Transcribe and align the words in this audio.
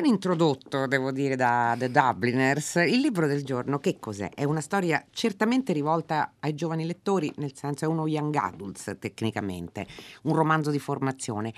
ben 0.00 0.12
introdotto, 0.12 0.86
devo 0.86 1.10
dire, 1.10 1.34
da 1.34 1.74
The 1.76 1.90
Dubliners. 1.90 2.76
Il 2.76 3.00
libro 3.00 3.26
del 3.26 3.42
giorno 3.42 3.80
che 3.80 3.98
cos'è? 3.98 4.30
È 4.32 4.44
una 4.44 4.60
storia 4.60 5.04
certamente 5.10 5.72
rivolta 5.72 6.34
ai 6.38 6.54
giovani 6.54 6.86
lettori, 6.86 7.32
nel 7.38 7.56
senso 7.56 7.84
è 7.84 7.88
uno 7.88 8.06
young 8.06 8.32
adults 8.36 8.94
tecnicamente, 9.00 9.88
un 10.22 10.36
romanzo 10.36 10.70
di 10.70 10.78
formazione. 10.78 11.52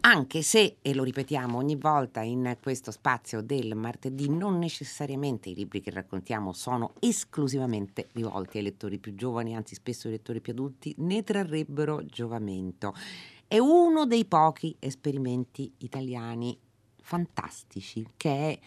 Anche 0.00 0.42
se, 0.42 0.78
e 0.82 0.92
lo 0.92 1.04
ripetiamo 1.04 1.56
ogni 1.56 1.76
volta 1.76 2.20
in 2.22 2.56
questo 2.60 2.90
spazio 2.90 3.42
del 3.42 3.76
martedì, 3.76 4.28
non 4.28 4.58
necessariamente 4.58 5.50
i 5.50 5.54
libri 5.54 5.80
che 5.80 5.92
raccontiamo 5.92 6.52
sono 6.52 6.94
esclusivamente 6.98 8.08
rivolti 8.14 8.56
ai 8.56 8.64
lettori 8.64 8.98
più 8.98 9.14
giovani, 9.14 9.54
anzi 9.54 9.76
spesso 9.76 10.08
i 10.08 10.10
lettori 10.10 10.40
più 10.40 10.52
adulti 10.52 10.96
ne 10.98 11.22
trarrebbero 11.22 12.04
giovamento. 12.06 12.92
È 13.46 13.58
uno 13.58 14.04
dei 14.04 14.24
pochi 14.24 14.74
esperimenti 14.80 15.70
italiani 15.78 16.58
fantastici, 17.04 18.06
che 18.16 18.30
è 18.30 18.58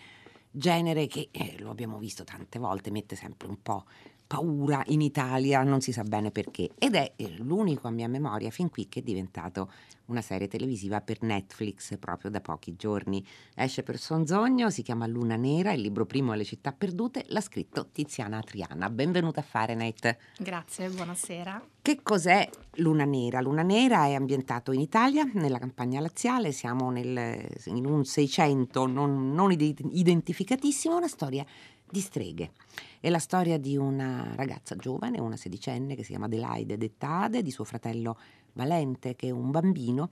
genere 0.52 1.08
che, 1.08 1.30
eh, 1.32 1.56
lo 1.60 1.72
abbiamo 1.72 1.98
visto 1.98 2.24
tante 2.24 2.60
volte, 2.60 2.92
mette 2.92 3.16
sempre 3.16 3.48
un 3.48 3.62
po' 3.62 3.86
paura 4.28 4.84
in 4.88 5.02
Italia, 5.02 5.64
non 5.64 5.80
si 5.80 5.94
sa 5.94 6.04
bene 6.04 6.32
perché, 6.32 6.72
ed 6.78 6.96
è 6.96 7.14
eh, 7.16 7.38
l'unico 7.38 7.88
a 7.88 7.92
mia 7.92 8.10
memoria 8.10 8.52
fin 8.52 8.70
qui 8.70 8.90
che 8.90 9.00
è 9.00 9.04
diventato 9.04 9.72
una 10.08 10.22
serie 10.22 10.48
televisiva 10.48 11.02
per 11.02 11.22
Netflix 11.22 11.98
proprio 11.98 12.30
da 12.30 12.42
pochi 12.42 12.76
giorni. 12.76 13.26
Esce 13.56 13.84
per 13.84 13.98
Sonzogno, 13.98 14.70
si 14.70 14.82
chiama 14.82 15.06
Luna 15.06 15.36
Nera, 15.36 15.74
il 15.74 15.82
libro 15.82 16.06
primo 16.06 16.32
alle 16.32 16.44
città 16.44 16.72
perdute, 16.72 17.26
l'ha 17.28 17.42
scritto 17.42 17.90
Tiziana 17.92 18.42
Triana. 18.42 18.90
Benvenuta 18.90 19.40
a 19.40 19.44
Fahrenheit. 19.44 20.18
Grazie, 20.38 20.90
buonasera. 20.90 21.62
Che 21.82 22.00
cos'è 22.04 22.50
Luna 22.76 23.06
Nera? 23.06 23.42
Luna 23.42 23.64
Nera 23.64 24.06
è 24.06 24.14
ambientato 24.14 24.72
in 24.72 24.80
Italia, 24.80 25.30
nella 25.34 25.60
campagna 25.60 26.00
laziale, 26.00 26.52
siamo 26.52 26.90
nel, 26.90 27.46
in 27.66 27.86
un 27.86 28.04
600 28.04 28.86
non, 28.88 29.34
non 29.34 29.52
identificatissimo, 29.52 30.96
una 30.96 31.08
storia 31.08 31.46
di 31.90 32.00
streghe. 32.00 32.52
È 33.00 33.10
la 33.10 33.20
storia 33.20 33.58
di 33.58 33.78
una 33.78 34.34
ragazza 34.36 34.76
giovane, 34.76 35.20
una 35.20 35.38
sedicenne 35.38 35.96
che 35.96 36.04
si 36.04 36.10
chiama 36.10 36.26
Adelaide 36.26 36.78
Dettade, 36.78 37.42
di 37.42 37.52
suo 37.52 37.64
fratello 37.64 38.18
Valente 38.54 39.16
che 39.16 39.28
è 39.28 39.32
un 39.32 39.52
bambino 39.52 40.10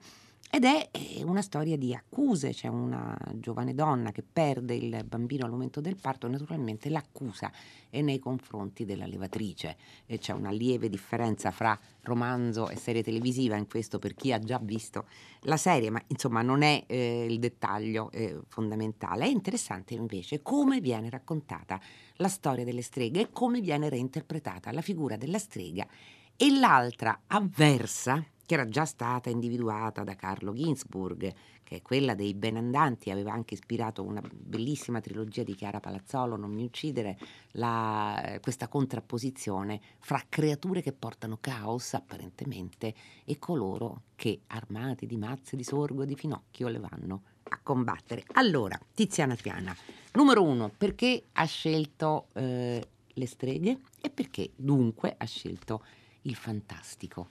ed 0.48 0.64
è 0.64 0.88
una 1.24 1.42
storia 1.42 1.76
di 1.76 1.92
accuse, 1.92 2.52
c'è 2.52 2.68
una 2.68 3.16
giovane 3.34 3.74
donna 3.74 4.12
che 4.12 4.22
perde 4.22 4.74
il 4.74 5.04
bambino 5.04 5.44
al 5.44 5.50
momento 5.50 5.80
del 5.80 5.96
parto, 5.96 6.28
naturalmente 6.28 6.88
l'accusa 6.88 7.52
è 7.90 8.00
nei 8.00 8.18
confronti 8.18 8.84
della 8.84 9.06
levatrice 9.06 9.76
e 10.06 10.18
c'è 10.18 10.32
una 10.32 10.50
lieve 10.50 10.88
differenza 10.88 11.50
fra 11.50 11.78
romanzo 12.02 12.68
e 12.68 12.76
serie 12.76 13.02
televisiva 13.02 13.56
in 13.56 13.66
questo 13.66 13.98
per 13.98 14.14
chi 14.14 14.32
ha 14.32 14.38
già 14.38 14.58
visto 14.62 15.06
la 15.40 15.56
serie, 15.56 15.90
ma 15.90 16.00
insomma 16.06 16.42
non 16.42 16.62
è 16.62 16.84
eh, 16.86 17.26
il 17.28 17.38
dettaglio 17.38 18.10
eh, 18.12 18.40
fondamentale. 18.46 19.24
È 19.24 19.28
interessante 19.28 19.94
invece 19.94 20.42
come 20.42 20.80
viene 20.80 21.10
raccontata 21.10 21.80
la 22.16 22.28
storia 22.28 22.64
delle 22.64 22.82
streghe 22.82 23.20
e 23.20 23.28
come 23.30 23.60
viene 23.60 23.88
reinterpretata 23.88 24.72
la 24.72 24.80
figura 24.80 25.16
della 25.16 25.38
strega 25.38 25.86
e 26.36 26.50
l'altra 26.58 27.22
avversa 27.26 28.24
che 28.46 28.54
era 28.54 28.68
già 28.68 28.84
stata 28.84 29.28
individuata 29.28 30.04
da 30.04 30.14
Carlo 30.14 30.52
Ginzburg, 30.52 31.34
che 31.64 31.76
è 31.76 31.82
quella 31.82 32.14
dei 32.14 32.32
benandanti, 32.32 33.10
aveva 33.10 33.32
anche 33.32 33.54
ispirato 33.54 34.04
una 34.04 34.22
bellissima 34.32 35.00
trilogia 35.00 35.42
di 35.42 35.56
Chiara 35.56 35.80
Palazzolo, 35.80 36.36
Non 36.36 36.52
mi 36.52 36.62
uccidere, 36.62 37.18
la, 37.52 38.38
questa 38.40 38.68
contrapposizione 38.68 39.80
fra 39.98 40.22
creature 40.28 40.80
che 40.80 40.92
portano 40.92 41.38
caos 41.40 41.94
apparentemente 41.94 42.94
e 43.24 43.36
coloro 43.40 44.02
che 44.14 44.42
armati 44.46 45.06
di 45.06 45.16
mazze 45.16 45.56
di 45.56 45.64
sorgo 45.64 46.04
e 46.04 46.06
di 46.06 46.14
finocchio 46.14 46.68
le 46.68 46.78
vanno 46.78 47.22
a 47.48 47.58
combattere. 47.60 48.22
Allora, 48.34 48.78
Tiziana 48.94 49.34
Triana, 49.34 49.76
numero 50.12 50.44
uno, 50.44 50.70
perché 50.76 51.24
ha 51.32 51.44
scelto 51.46 52.28
eh, 52.34 52.88
le 53.12 53.26
streghe 53.26 53.80
e 54.00 54.10
perché 54.10 54.50
dunque 54.54 55.14
ha 55.18 55.24
scelto 55.24 55.82
il 56.26 56.34
fantastico? 56.34 57.28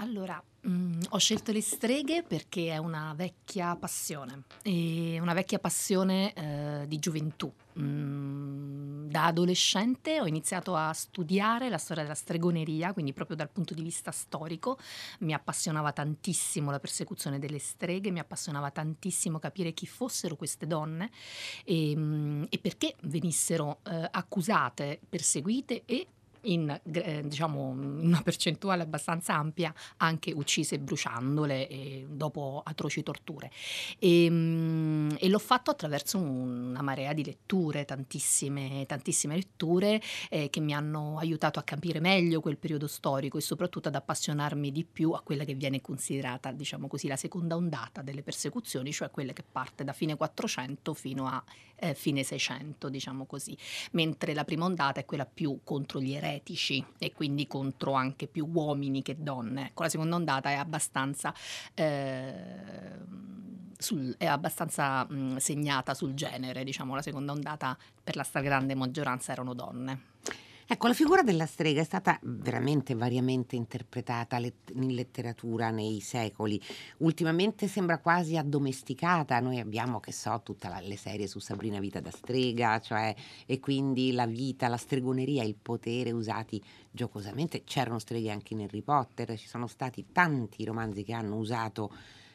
Allora, 0.00 0.40
mh, 0.60 0.70
mm, 0.70 1.00
ho 1.08 1.18
scelto 1.18 1.50
le 1.50 1.60
streghe 1.60 2.22
perché 2.22 2.70
è 2.70 2.76
una 2.76 3.14
vecchia 3.16 3.74
passione, 3.74 4.44
una 4.64 5.32
vecchia 5.32 5.58
passione 5.58 6.32
eh, 6.34 6.84
di 6.86 6.98
gioventù. 7.00 7.52
Mm, 7.80 9.08
da 9.08 9.26
adolescente 9.26 10.20
ho 10.20 10.26
iniziato 10.26 10.76
a 10.76 10.92
studiare 10.92 11.68
la 11.68 11.78
storia 11.78 12.02
della 12.04 12.14
stregoneria, 12.14 12.92
quindi 12.92 13.12
proprio 13.12 13.36
dal 13.36 13.50
punto 13.50 13.74
di 13.74 13.82
vista 13.82 14.12
storico. 14.12 14.78
Mi 15.20 15.32
appassionava 15.32 15.92
tantissimo 15.92 16.70
la 16.70 16.78
persecuzione 16.78 17.40
delle 17.40 17.58
streghe, 17.58 18.12
mi 18.12 18.20
appassionava 18.20 18.70
tantissimo 18.70 19.40
capire 19.40 19.72
chi 19.72 19.86
fossero 19.86 20.36
queste 20.36 20.68
donne 20.68 21.10
e, 21.64 21.96
mh, 21.96 22.00
mm, 22.00 22.44
e 22.50 22.58
perché 22.58 22.94
venissero 23.02 23.80
eh, 23.82 24.08
accusate, 24.12 25.00
perseguite 25.08 25.82
e 25.86 26.06
in 26.48 26.80
eh, 26.92 27.22
diciamo, 27.24 27.68
una 27.68 28.22
percentuale 28.22 28.82
abbastanza 28.82 29.34
ampia 29.34 29.72
anche 29.98 30.32
uccise 30.32 30.78
bruciandole 30.78 31.68
e 31.68 32.06
dopo 32.08 32.62
atroci 32.64 33.02
torture. 33.02 33.50
E, 33.98 34.24
ehm, 34.24 35.16
e, 35.18 35.28
l'ho 35.28 35.38
fatto 35.38 35.70
attraverso 35.70 36.18
una 36.18 36.82
marea 36.82 37.12
di 37.12 37.24
letture, 37.24 37.84
tantissime, 37.84 38.84
tantissime 38.86 39.34
letture 39.34 40.00
eh, 40.30 40.50
che 40.50 40.60
mi 40.60 40.74
hanno 40.74 41.18
aiutato 41.18 41.58
a 41.58 41.62
capire 41.62 42.00
meglio 42.00 42.40
quel 42.40 42.56
periodo 42.56 42.86
storico 42.86 43.38
e 43.38 43.40
soprattutto 43.40 43.88
ad 43.88 43.94
appassionarmi 43.94 44.72
di 44.72 44.84
più 44.84 45.12
a 45.12 45.20
quella 45.20 45.44
che 45.44 45.54
viene 45.54 45.80
considerata, 45.80 46.52
diciamo 46.52 46.88
così, 46.88 47.06
la 47.08 47.16
seconda 47.16 47.56
ondata 47.56 48.02
delle 48.02 48.22
persecuzioni, 48.22 48.92
cioè 48.92 49.10
quella 49.10 49.32
che 49.32 49.44
parte 49.50 49.84
da 49.84 49.92
fine 49.92 50.16
400 50.16 50.94
fino 50.94 51.26
a 51.26 51.42
eh, 51.80 51.94
fine 51.94 52.22
600, 52.22 52.88
diciamo 52.88 53.24
così, 53.24 53.56
mentre 53.92 54.34
la 54.34 54.44
prima 54.44 54.64
ondata 54.64 55.00
è 55.00 55.04
quella 55.04 55.26
più 55.26 55.60
contro 55.62 56.00
gli 56.00 56.14
eretici 56.38 56.84
e 56.98 57.12
quindi 57.12 57.46
contro 57.46 57.92
anche 57.92 58.26
più 58.26 58.48
uomini 58.52 59.02
che 59.02 59.16
donne. 59.18 59.66
Ecco, 59.66 59.82
la 59.82 59.88
seconda 59.88 60.16
ondata 60.16 60.50
è 60.50 60.54
abbastanza... 60.54 61.34
Eh, 61.74 63.26
sul, 63.80 64.12
è 64.18 64.26
abbastanza 64.26 65.06
mh, 65.08 65.36
segnata 65.36 65.94
sul 65.94 66.14
genere, 66.14 66.64
diciamo 66.64 66.96
la 66.96 67.02
seconda 67.02 67.30
ondata 67.30 67.78
per 68.02 68.16
la 68.16 68.24
stragrande 68.24 68.74
maggioranza 68.74 69.30
erano 69.30 69.54
donne. 69.54 70.00
Ecco, 70.70 70.86
la 70.86 70.92
figura 70.92 71.22
della 71.22 71.46
strega 71.46 71.80
è 71.80 71.84
stata 71.84 72.18
veramente 72.24 72.94
variamente 72.94 73.56
interpretata 73.56 74.36
in 74.36 74.94
letteratura 74.94 75.70
nei 75.70 76.00
secoli. 76.00 76.60
Ultimamente 76.98 77.66
sembra 77.68 77.96
quasi 78.00 78.36
addomesticata. 78.36 79.40
Noi 79.40 79.60
abbiamo, 79.60 79.98
che 79.98 80.12
so, 80.12 80.42
tutte 80.44 80.70
le 80.82 80.96
serie 80.98 81.26
su 81.26 81.38
Sabrina 81.38 81.80
Vita 81.80 82.00
da 82.00 82.10
strega, 82.10 82.80
cioè, 82.80 83.14
e 83.46 83.60
quindi 83.60 84.12
la 84.12 84.26
vita, 84.26 84.68
la 84.68 84.76
stregoneria, 84.76 85.42
il 85.42 85.54
potere 85.54 86.10
usati 86.10 86.62
giocosamente. 86.90 87.64
C'erano 87.64 87.98
streghe 87.98 88.30
anche 88.30 88.52
in 88.52 88.60
Harry 88.60 88.82
Potter, 88.82 89.38
ci 89.38 89.48
sono 89.48 89.68
stati 89.68 90.08
tanti 90.12 90.66
romanzi 90.66 91.02
che 91.02 91.14
hanno 91.14 91.36
usato 91.36 91.90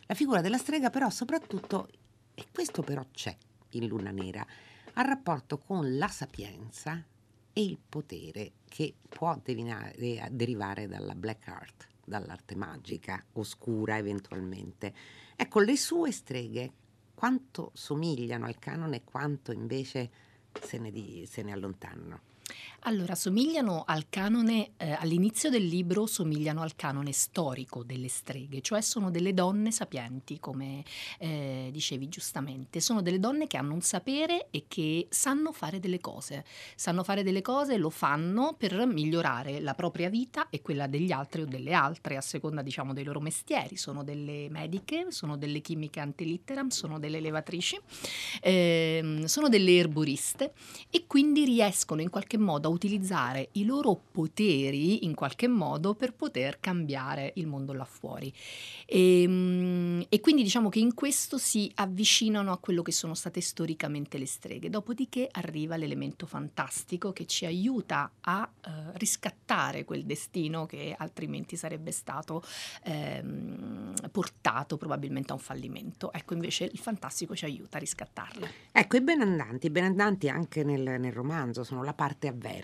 la 0.07 0.15
figura 0.15 0.41
della 0.41 0.57
strega, 0.57 0.89
però 0.89 1.11
soprattutto, 1.11 1.87
e 2.33 2.45
questo 2.51 2.81
però 2.81 3.05
c'è 3.11 3.37
in 3.73 3.85
Luna 3.85 4.09
Nera, 4.09 4.43
ha 4.93 5.01
rapporto 5.03 5.59
con 5.59 5.97
la 5.97 6.07
sapienza 6.07 7.05
e 7.53 7.63
il 7.63 7.77
potere 7.87 8.53
che 8.67 8.95
può 9.07 9.39
devinare, 9.41 9.93
derivare 10.31 10.87
dalla 10.87 11.13
black 11.13 11.47
art, 11.47 11.87
dall'arte 12.03 12.55
magica, 12.55 13.23
oscura 13.33 13.97
eventualmente. 13.97 14.93
Ecco, 15.35 15.59
le 15.59 15.77
sue 15.77 16.11
streghe 16.11 16.71
quanto 17.13 17.71
somigliano 17.73 18.45
al 18.45 18.57
canone 18.59 18.97
e 18.97 19.03
quanto 19.03 19.51
invece 19.51 20.09
se 20.59 20.77
ne, 20.79 20.91
di, 20.91 21.25
se 21.29 21.43
ne 21.43 21.51
allontanano. 21.51 22.21
Allora, 22.85 23.15
somigliano 23.15 23.83
al 23.87 24.07
canone, 24.09 24.71
eh, 24.75 24.91
all'inizio 24.91 25.49
del 25.49 25.65
libro 25.65 26.05
somigliano 26.05 26.61
al 26.61 26.75
canone 26.75 27.13
storico 27.13 27.81
delle 27.81 28.09
streghe, 28.09 28.59
cioè 28.59 28.81
sono 28.81 29.09
delle 29.09 29.33
donne 29.33 29.71
sapienti, 29.71 30.37
come 30.37 30.83
eh, 31.19 31.69
dicevi 31.71 32.09
giustamente, 32.09 32.81
sono 32.81 33.01
delle 33.01 33.21
donne 33.21 33.47
che 33.47 33.55
hanno 33.55 33.73
un 33.73 33.79
sapere 33.79 34.47
e 34.51 34.65
che 34.67 35.07
sanno 35.09 35.53
fare 35.53 35.79
delle 35.79 36.01
cose, 36.01 36.43
sanno 36.75 37.05
fare 37.05 37.23
delle 37.23 37.41
cose 37.41 37.75
e 37.75 37.77
lo 37.77 37.89
fanno 37.89 38.53
per 38.57 38.85
migliorare 38.85 39.61
la 39.61 39.75
propria 39.75 40.09
vita 40.09 40.49
e 40.49 40.61
quella 40.61 40.87
degli 40.87 41.13
altri 41.13 41.43
o 41.43 41.45
delle 41.45 41.71
altre, 41.71 42.17
a 42.17 42.21
seconda 42.21 42.61
diciamo 42.61 42.91
dei 42.91 43.05
loro 43.05 43.21
mestieri, 43.21 43.77
sono 43.77 44.03
delle 44.03 44.49
mediche, 44.49 45.05
sono 45.07 45.37
delle 45.37 45.61
chimiche 45.61 46.01
antilitteram, 46.01 46.67
sono 46.67 46.99
delle 46.99 47.21
levatrici, 47.21 47.79
eh, 48.41 49.23
sono 49.23 49.47
delle 49.47 49.77
erboriste 49.77 50.51
e 50.89 51.05
quindi 51.07 51.45
riescono 51.45 52.01
in 52.01 52.09
qualche 52.09 52.37
modo 52.37 52.67
a 52.67 52.71
utilizzare 52.73 53.49
i 53.53 53.65
loro 53.65 53.99
poteri 54.11 55.05
in 55.05 55.13
qualche 55.13 55.47
modo 55.47 55.95
per 55.95 56.13
poter 56.13 56.59
cambiare 56.59 57.33
il 57.35 57.47
mondo 57.47 57.73
là 57.73 57.85
fuori. 57.85 58.33
E, 58.85 59.21
ehm, 59.21 60.05
e 60.09 60.19
quindi 60.19 60.43
diciamo 60.43 60.69
che 60.69 60.79
in 60.79 60.93
questo 60.93 61.37
si 61.37 61.71
avvicinano 61.75 62.51
a 62.51 62.57
quello 62.57 62.81
che 62.81 62.91
sono 62.91 63.13
state 63.13 63.41
storicamente 63.41 64.17
le 64.17 64.25
streghe. 64.25 64.69
Dopodiché 64.69 65.27
arriva 65.31 65.75
l'elemento 65.75 66.25
fantastico 66.25 67.13
che 67.13 67.25
ci 67.25 67.45
aiuta 67.45 68.11
a 68.21 68.49
eh, 68.65 68.69
riscattare 68.93 69.85
quel 69.85 70.05
destino 70.05 70.65
che 70.65 70.95
altrimenti 70.97 71.55
sarebbe 71.55 71.91
stato 71.91 72.43
ehm, 72.83 73.93
portato 74.11 74.77
probabilmente 74.77 75.31
a 75.31 75.35
un 75.35 75.41
fallimento. 75.41 76.11
Ecco, 76.11 76.33
invece 76.33 76.65
il 76.65 76.79
fantastico 76.79 77.35
ci 77.35 77.45
aiuta 77.45 77.77
a 77.77 77.79
riscattarlo. 77.79 78.47
Ecco, 78.71 78.97
i 78.97 79.01
benandanti, 79.01 79.67
i 79.67 79.69
benandanti 79.69 80.29
anche 80.29 80.63
nel, 80.63 80.99
nel 80.99 81.11
romanzo 81.11 81.63
sono 81.63 81.83
la 81.83 81.93
parte 81.93 82.27
avversa, 82.27 82.62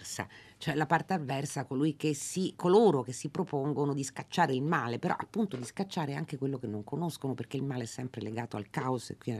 cioè 0.57 0.75
la 0.75 0.85
parte 0.85 1.13
avversa 1.13 1.65
colui 1.65 1.95
che 1.95 2.13
si, 2.13 2.53
coloro 2.55 3.01
che 3.01 3.13
si 3.13 3.29
propongono 3.29 3.93
di 3.93 4.03
scacciare 4.03 4.53
il 4.53 4.61
male, 4.61 4.99
però 4.99 5.15
appunto 5.17 5.55
di 5.55 5.63
scacciare 5.63 6.15
anche 6.15 6.37
quello 6.37 6.57
che 6.57 6.67
non 6.67 6.83
conoscono, 6.83 7.33
perché 7.33 7.57
il 7.57 7.63
male 7.63 7.83
è 7.83 7.87
sempre 7.87 8.21
legato 8.21 8.57
al 8.57 8.69
caos 8.69 9.09
e 9.11 9.17
qui 9.17 9.37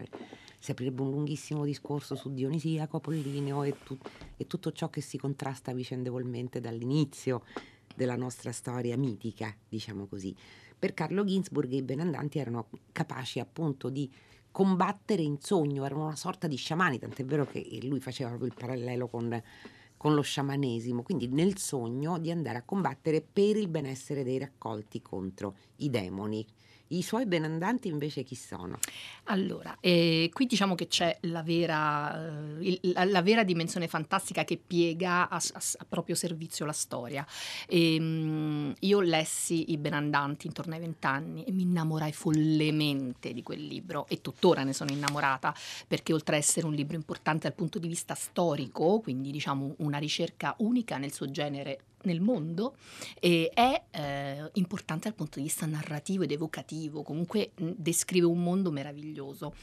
si 0.60 0.72
aprirebbe 0.72 1.02
un 1.02 1.12
lunghissimo 1.12 1.64
discorso 1.64 2.16
su 2.16 2.34
Dionisiaco, 2.34 2.98
Apollineo 2.98 3.64
e, 3.64 3.76
tu, 3.84 3.98
e 4.36 4.46
tutto 4.46 4.72
ciò 4.72 4.90
che 4.90 5.02
si 5.02 5.18
contrasta 5.18 5.74
vicendevolmente 5.74 6.60
dall'inizio 6.60 7.44
della 7.96 8.16
nostra 8.16 8.52
storia 8.52 8.98
mitica, 8.98 9.56
diciamo 9.68 10.06
così. 10.06 10.36
Per 10.78 10.94
Carlo 10.94 11.26
Ginzburg 11.26 11.72
i 11.72 11.82
benandanti 11.82 12.40
erano 12.40 12.68
capaci 12.92 13.40
appunto 13.40 13.90
di 13.90 14.10
combattere 14.52 15.22
in 15.22 15.40
sogno, 15.40 15.86
erano 15.86 16.06
una 16.06 16.16
sorta 16.16 16.48
di 16.48 16.56
sciamani, 16.56 17.00
tant'è 17.00 17.24
vero 17.26 17.46
che 17.46 17.66
lui 17.84 18.00
faceva 18.00 18.30
proprio 18.30 18.50
il 18.50 18.56
parallelo 18.58 19.08
con, 19.08 19.42
con 20.00 20.14
lo 20.14 20.22
sciamanesimo, 20.22 21.04
quindi 21.04 21.28
nel 21.28 21.58
sogno 21.58 22.20
di 22.20 22.32
andare 22.32 22.60
a 22.60 22.64
combattere 22.64 23.20
per 23.22 23.58
il 23.58 23.68
benessere 23.68 24.24
dei 24.24 24.38
raccolti 24.38 25.02
contro 25.02 25.58
i 25.80 25.90
demoni. 25.90 26.46
I 26.92 27.04
suoi 27.04 27.28
benandanti 27.28 27.88
invece 27.88 28.24
chi 28.24 28.34
sono? 28.34 28.80
Allora, 29.26 29.78
eh, 29.80 30.32
qui 30.34 30.48
diciamo 30.48 30.74
che 30.74 30.88
c'è 30.88 31.16
la 31.22 31.44
vera, 31.44 32.58
eh, 32.58 32.68
il, 32.68 32.80
la, 32.94 33.06
la, 33.06 33.22
vera 33.22 33.44
dimensione 33.44 33.88
fantastica 33.88 34.44
che 34.44 34.58
piega 34.58 35.30
a, 35.30 35.36
a, 35.36 35.62
a 35.78 35.86
proprio 35.88 36.16
servizio 36.16 36.66
la 36.66 36.72
storia. 36.72 37.24
E, 37.68 37.94
ehm, 37.94 38.04
mh, 38.04 38.74
io 38.80 39.02
lessi 39.02 39.72
I 39.72 39.78
benandanti 39.78 40.48
intorno 40.48 40.74
ai 40.74 40.80
vent'anni 40.80 41.44
e 41.44 41.52
mi 41.52 41.62
innamorai 41.62 42.12
follemente 42.12 43.34
di 43.34 43.44
quel 43.44 43.64
libro 43.64 44.08
e 44.08 44.22
tuttora 44.22 44.64
ne 44.64 44.74
sono 44.74 44.92
innamorata 44.92 45.54
perché 45.88 46.12
oltre 46.12 46.38
a 46.38 46.40
essere 46.40 46.66
un 46.66 46.74
libro 46.74 46.96
importante 46.96 47.48
dal 47.48 47.56
punto 47.56 47.78
di 47.78 47.88
vista 47.88 48.16
storico, 48.16 49.00
quindi 49.00 49.30
diciamo 49.30 49.76
una 49.78 50.00
ricerca 50.00 50.56
unica 50.60 50.98
nel 50.98 51.14
suo 51.14 51.30
genere 51.30 51.82
nel 52.04 52.22
mondo 52.22 52.76
e 53.20 53.50
è 53.54 53.84
eh, 53.92 54.50
importante 54.54 55.08
dal 55.08 55.16
punto 55.16 55.40
di 55.40 55.46
vista 55.46 55.66
narrativo 55.66 56.24
ed 56.24 56.32
evocativo, 56.32 57.04
comunque 57.04 57.52
mh, 57.56 57.72
descrive 57.76 58.26
un 58.26 58.42
mondo 58.42 58.72
meraviglioso. 58.72 59.54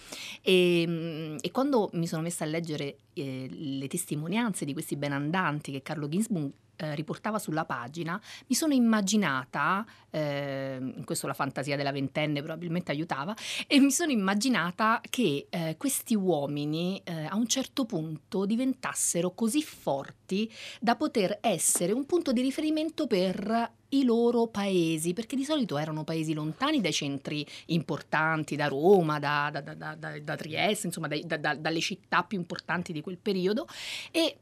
E, 0.42 0.86
mh, 0.86 1.38
e, 1.40 1.50
quando 1.50 1.90
mi 1.94 2.06
sono 2.06 2.22
messa 2.22 2.44
a 2.44 2.48
leggere 2.48 2.98
eh, 3.14 3.48
le 3.50 3.88
testimonianze 3.88 4.64
di 4.64 4.72
questi 4.72 4.96
benandanti 4.96 5.72
che 5.72 5.82
Carlo 5.82 6.08
Ginsburg 6.08 6.52
eh, 6.76 6.94
riportava 6.94 7.38
sulla 7.38 7.64
pagina, 7.64 8.20
mi 8.46 8.55
sono 8.55 8.73
immaginata, 8.73 9.84
eh, 10.11 10.78
in 10.81 11.05
questo 11.05 11.26
la 11.26 11.34
fantasia 11.34 11.76
della 11.76 11.93
ventenne 11.93 12.43
probabilmente 12.43 12.93
aiutava, 12.93 13.34
e 13.67 13.81
mi 13.81 13.90
sono 13.90 14.11
immaginata 14.11 15.00
che 15.08 15.46
eh, 15.50 15.76
questi 15.78 16.14
uomini 16.14 17.00
eh, 17.05 17.25
a 17.25 17.37
un 17.37 17.46
certo 17.46 17.84
punto 17.84 18.44
diventassero 18.46 19.32
così 19.32 19.62
forti 19.62 20.50
da 20.81 20.96
poter 20.96 21.38
essere 21.40 21.93
un 21.93 22.06
punto 22.06 22.32
di 22.32 22.40
riferimento 22.43 23.06
per 23.06 23.72
i 23.90 24.05
loro 24.05 24.49
paesi, 24.49 25.12
perché 25.12 25.37
di 25.37 25.44
solito 25.44 25.79
erano 25.79 26.02
paesi 26.02 26.34
lontani 26.34 26.81
dai 26.81 26.93
centri 26.93 27.46
importanti, 27.67 28.56
da 28.56 28.67
Roma, 28.67 29.19
da, 29.19 29.50
da, 29.50 29.75
da, 29.75 29.94
da 29.94 30.37
Trieste, 30.37 30.88
insomma 30.88 31.08
dalle 31.08 31.81
città 31.81 32.25
più 32.25 32.37
importanti 32.37 32.93
di 32.93 33.00
quel 33.00 33.19
periodo, 33.19 33.67
e 34.11 34.38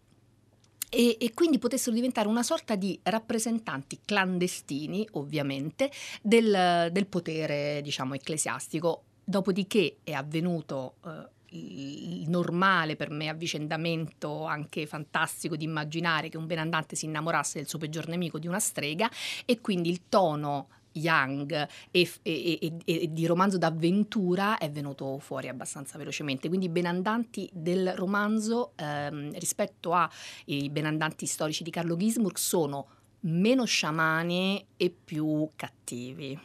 e, 0.94 1.16
e, 1.18 1.34
quindi 1.34 1.58
potessero 1.58 1.94
diventare 1.94 2.28
una 2.28 2.44
sorta 2.44 2.76
di 2.76 2.98
rappresentanti 3.02 3.98
clandestini, 4.04 5.06
ovviamente, 5.12 5.90
del, 6.22 6.88
del 6.92 7.06
potere, 7.06 7.80
diciamo, 7.82 8.14
ecclesiastico. 8.14 9.02
Dopodiché 9.24 9.96
è 10.04 10.12
avvenuto 10.12 10.94
eh, 11.04 11.28
il 11.56 12.28
normale 12.28 12.96
per 12.96 13.10
me 13.10 13.28
avvicendamento 13.28 14.44
anche 14.44 14.86
fantastico 14.86 15.56
di 15.56 15.64
immaginare 15.64 16.28
che 16.28 16.36
un 16.36 16.46
benandante 16.46 16.96
si 16.96 17.06
innamorasse 17.06 17.58
del 17.58 17.68
suo 17.68 17.78
peggior 17.78 18.08
nemico 18.08 18.38
di 18.38 18.46
una 18.46 18.58
strega 18.58 19.10
e 19.44 19.60
quindi 19.60 19.88
il 19.88 20.02
tono 20.08 20.68
young 20.94 21.68
e, 21.90 22.10
e, 22.22 22.72
e, 22.84 23.12
di 23.12 23.26
romanzo 23.26 23.58
d'avventura 23.58 24.58
è 24.58 24.70
venuto 24.70 25.18
fuori 25.18 25.48
abbastanza 25.48 25.98
velocemente. 25.98 26.48
Quindi 26.48 26.66
i 26.66 26.70
benandanti 26.70 27.48
del 27.52 27.94
romanzo 27.94 28.72
ehm, 28.76 29.38
rispetto 29.38 29.92
ai 29.92 30.68
benandanti 30.70 31.26
storici 31.26 31.62
di 31.62 31.70
Carlo 31.70 31.96
Gisburg 31.96 32.36
sono 32.36 32.86
meno 33.20 33.64
sciamani 33.64 34.66
e 34.76 34.90
più 34.90 35.48
cattivi. 35.56 36.38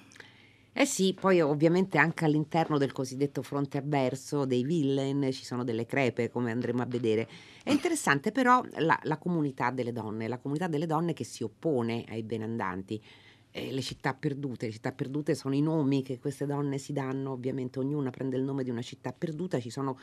Eh 0.72 0.86
sì, 0.86 1.14
poi 1.14 1.42
ovviamente 1.42 1.98
anche 1.98 2.24
all'interno 2.24 2.78
del 2.78 2.94
cosiddetto 2.94 3.42
fronte 3.42 3.80
avverso 3.80 4.46
dei 4.46 4.64
villain 4.64 5.30
ci 5.34 5.44
sono 5.44 5.64
delle 5.66 5.86
crepe, 5.86 6.30
come 6.30 6.52
andremo 6.52 6.82
a 6.82 6.86
vedere. 6.86 7.28
È 7.64 7.72
interessante 7.72 8.32
però 8.32 8.64
la, 8.78 8.98
la 9.04 9.18
comunità 9.18 9.72
delle 9.72 9.92
donne, 9.92 10.30
la 10.30 10.38
comunità 10.38 10.68
delle 10.68 10.86
donne 10.86 11.12
che 11.14 11.26
si 11.26 11.44
oppone 11.44 12.06
ai 12.08 12.24
benandanti 12.24 13.04
eh, 13.52 13.72
le 13.72 13.82
città 13.82 14.14
perdute. 14.14 14.68
Le 14.68 14.72
città 14.72 14.92
perdute 14.92 15.36
sono 15.36 15.56
i 15.56 15.62
nomi 15.62 16.04
che 16.04 16.20
queste 16.20 16.46
donne 16.46 16.78
si 16.78 16.94
danno, 16.94 17.32
ovviamente 17.32 17.80
ognuna 17.80 18.10
prende 18.10 18.38
il 18.38 18.44
nome 18.44 18.64
di 18.64 18.70
una 18.70 18.82
città 18.82 19.14
perduta, 19.14 19.60
ci 19.60 19.70
sono 19.70 19.98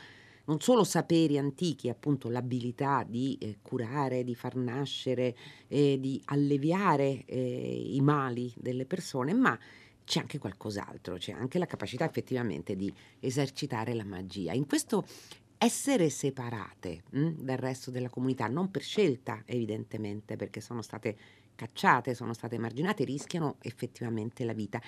non 0.45 0.61
solo 0.61 0.83
saperi 0.83 1.37
antichi, 1.37 1.89
appunto 1.89 2.29
l'abilità 2.29 3.05
di 3.07 3.37
eh, 3.39 3.57
curare, 3.61 4.23
di 4.23 4.33
far 4.33 4.55
nascere, 4.55 5.35
eh, 5.67 5.97
di 5.99 6.21
alleviare 6.25 7.25
eh, 7.25 7.91
i 7.93 7.99
mali 7.99 8.53
delle 8.55 8.85
persone, 8.85 9.33
ma 9.33 9.57
c'è 10.05 10.21
anche 10.21 10.37
qualcos'altro, 10.37 11.17
c'è 11.17 11.33
anche 11.33 11.59
la 11.59 11.65
capacità 11.65 12.05
effettivamente 12.05 12.77
di 12.77 12.91
esercitare 13.19 13.93
la 13.93 14.05
magia. 14.05 14.53
In 14.53 14.65
questo 14.65 15.05
essere 15.57 16.09
separate 16.09 17.03
mh, 17.09 17.19
hm, 17.19 17.41
dal 17.41 17.57
resto 17.57 17.91
della 17.91 18.09
comunità, 18.09 18.47
non 18.47 18.71
per 18.71 18.83
scelta 18.83 19.41
evidentemente, 19.45 20.37
perché 20.37 20.61
sono 20.61 20.81
state 20.81 21.17
cacciate, 21.57 22.13
sono 22.13 22.33
state 22.33 22.55
emarginate, 22.55 23.03
rischiano 23.03 23.57
effettivamente 23.61 24.45
la 24.45 24.53
vita. 24.53 24.79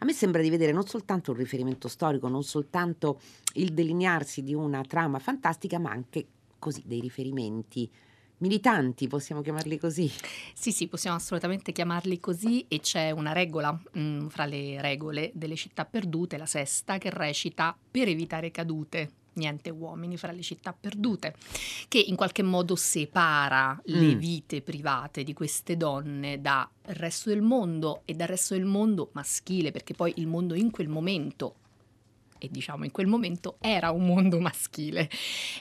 A 0.00 0.04
me 0.04 0.12
sembra 0.12 0.42
di 0.42 0.50
vedere 0.50 0.72
non 0.72 0.86
soltanto 0.86 1.30
un 1.30 1.38
riferimento 1.38 1.88
storico, 1.88 2.28
non 2.28 2.44
soltanto 2.44 3.20
il 3.54 3.72
delinearsi 3.72 4.42
di 4.42 4.52
una 4.52 4.82
trama 4.82 5.18
fantastica, 5.18 5.78
ma 5.78 5.90
anche 5.90 6.26
così 6.58 6.82
dei 6.84 7.00
riferimenti 7.00 7.90
militanti, 8.38 9.08
possiamo 9.08 9.40
chiamarli 9.40 9.78
così? 9.78 10.10
Sì, 10.54 10.72
sì, 10.72 10.88
possiamo 10.88 11.16
assolutamente 11.16 11.72
chiamarli 11.72 12.20
così 12.20 12.64
e 12.68 12.80
c'è 12.80 13.10
una 13.10 13.32
regola 13.32 13.72
mh, 13.72 14.00
mm, 14.00 14.26
fra 14.26 14.44
le 14.44 14.80
regole 14.80 15.30
delle 15.34 15.56
città 15.56 15.84
perdute, 15.84 16.36
la 16.36 16.46
sesta, 16.46 16.98
che 16.98 17.10
recita 17.10 17.76
per 17.90 18.08
evitare 18.08 18.50
cadute 18.50 19.12
niente 19.38 19.70
uomini 19.70 20.16
fra 20.16 20.32
le 20.32 20.42
città 20.42 20.74
perdute, 20.78 21.34
che 21.88 21.98
in 21.98 22.16
qualche 22.16 22.42
modo 22.42 22.76
separa 22.76 23.72
mm. 23.74 23.80
le 23.84 24.14
vite 24.14 24.60
private 24.60 25.24
di 25.24 25.32
queste 25.32 25.76
donne 25.76 26.40
dal 26.40 26.68
resto 26.82 27.30
del 27.30 27.42
mondo 27.42 28.02
e 28.04 28.14
dal 28.14 28.28
resto 28.28 28.54
del 28.54 28.66
mondo 28.66 29.10
maschile, 29.12 29.70
perché 29.70 29.94
poi 29.94 30.12
il 30.16 30.26
mondo 30.26 30.54
in 30.54 30.70
quel 30.70 30.88
momento 30.88 31.54
e 32.38 32.48
diciamo 32.50 32.84
in 32.84 32.92
quel 32.92 33.06
momento 33.08 33.56
era 33.60 33.90
un 33.90 34.06
mondo 34.06 34.38
maschile. 34.40 35.10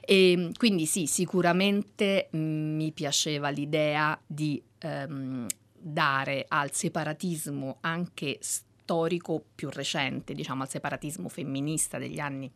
E 0.02 0.52
quindi 0.58 0.86
sì, 0.86 1.08
sicuramente 1.08 2.30
mm, 2.36 2.76
mi 2.76 2.92
piaceva 2.92 3.50
l'idea 3.50 4.20
di 4.26 4.62
ehm, 4.80 5.48
dare 5.74 6.46
al 6.48 6.72
separatismo 6.72 7.78
anche 7.82 8.38
storico 8.42 9.44
più 9.54 9.70
recente, 9.70 10.34
diciamo 10.34 10.64
al 10.64 10.70
separatismo 10.70 11.30
femminista 11.30 11.98
degli 11.98 12.20
anni 12.20 12.50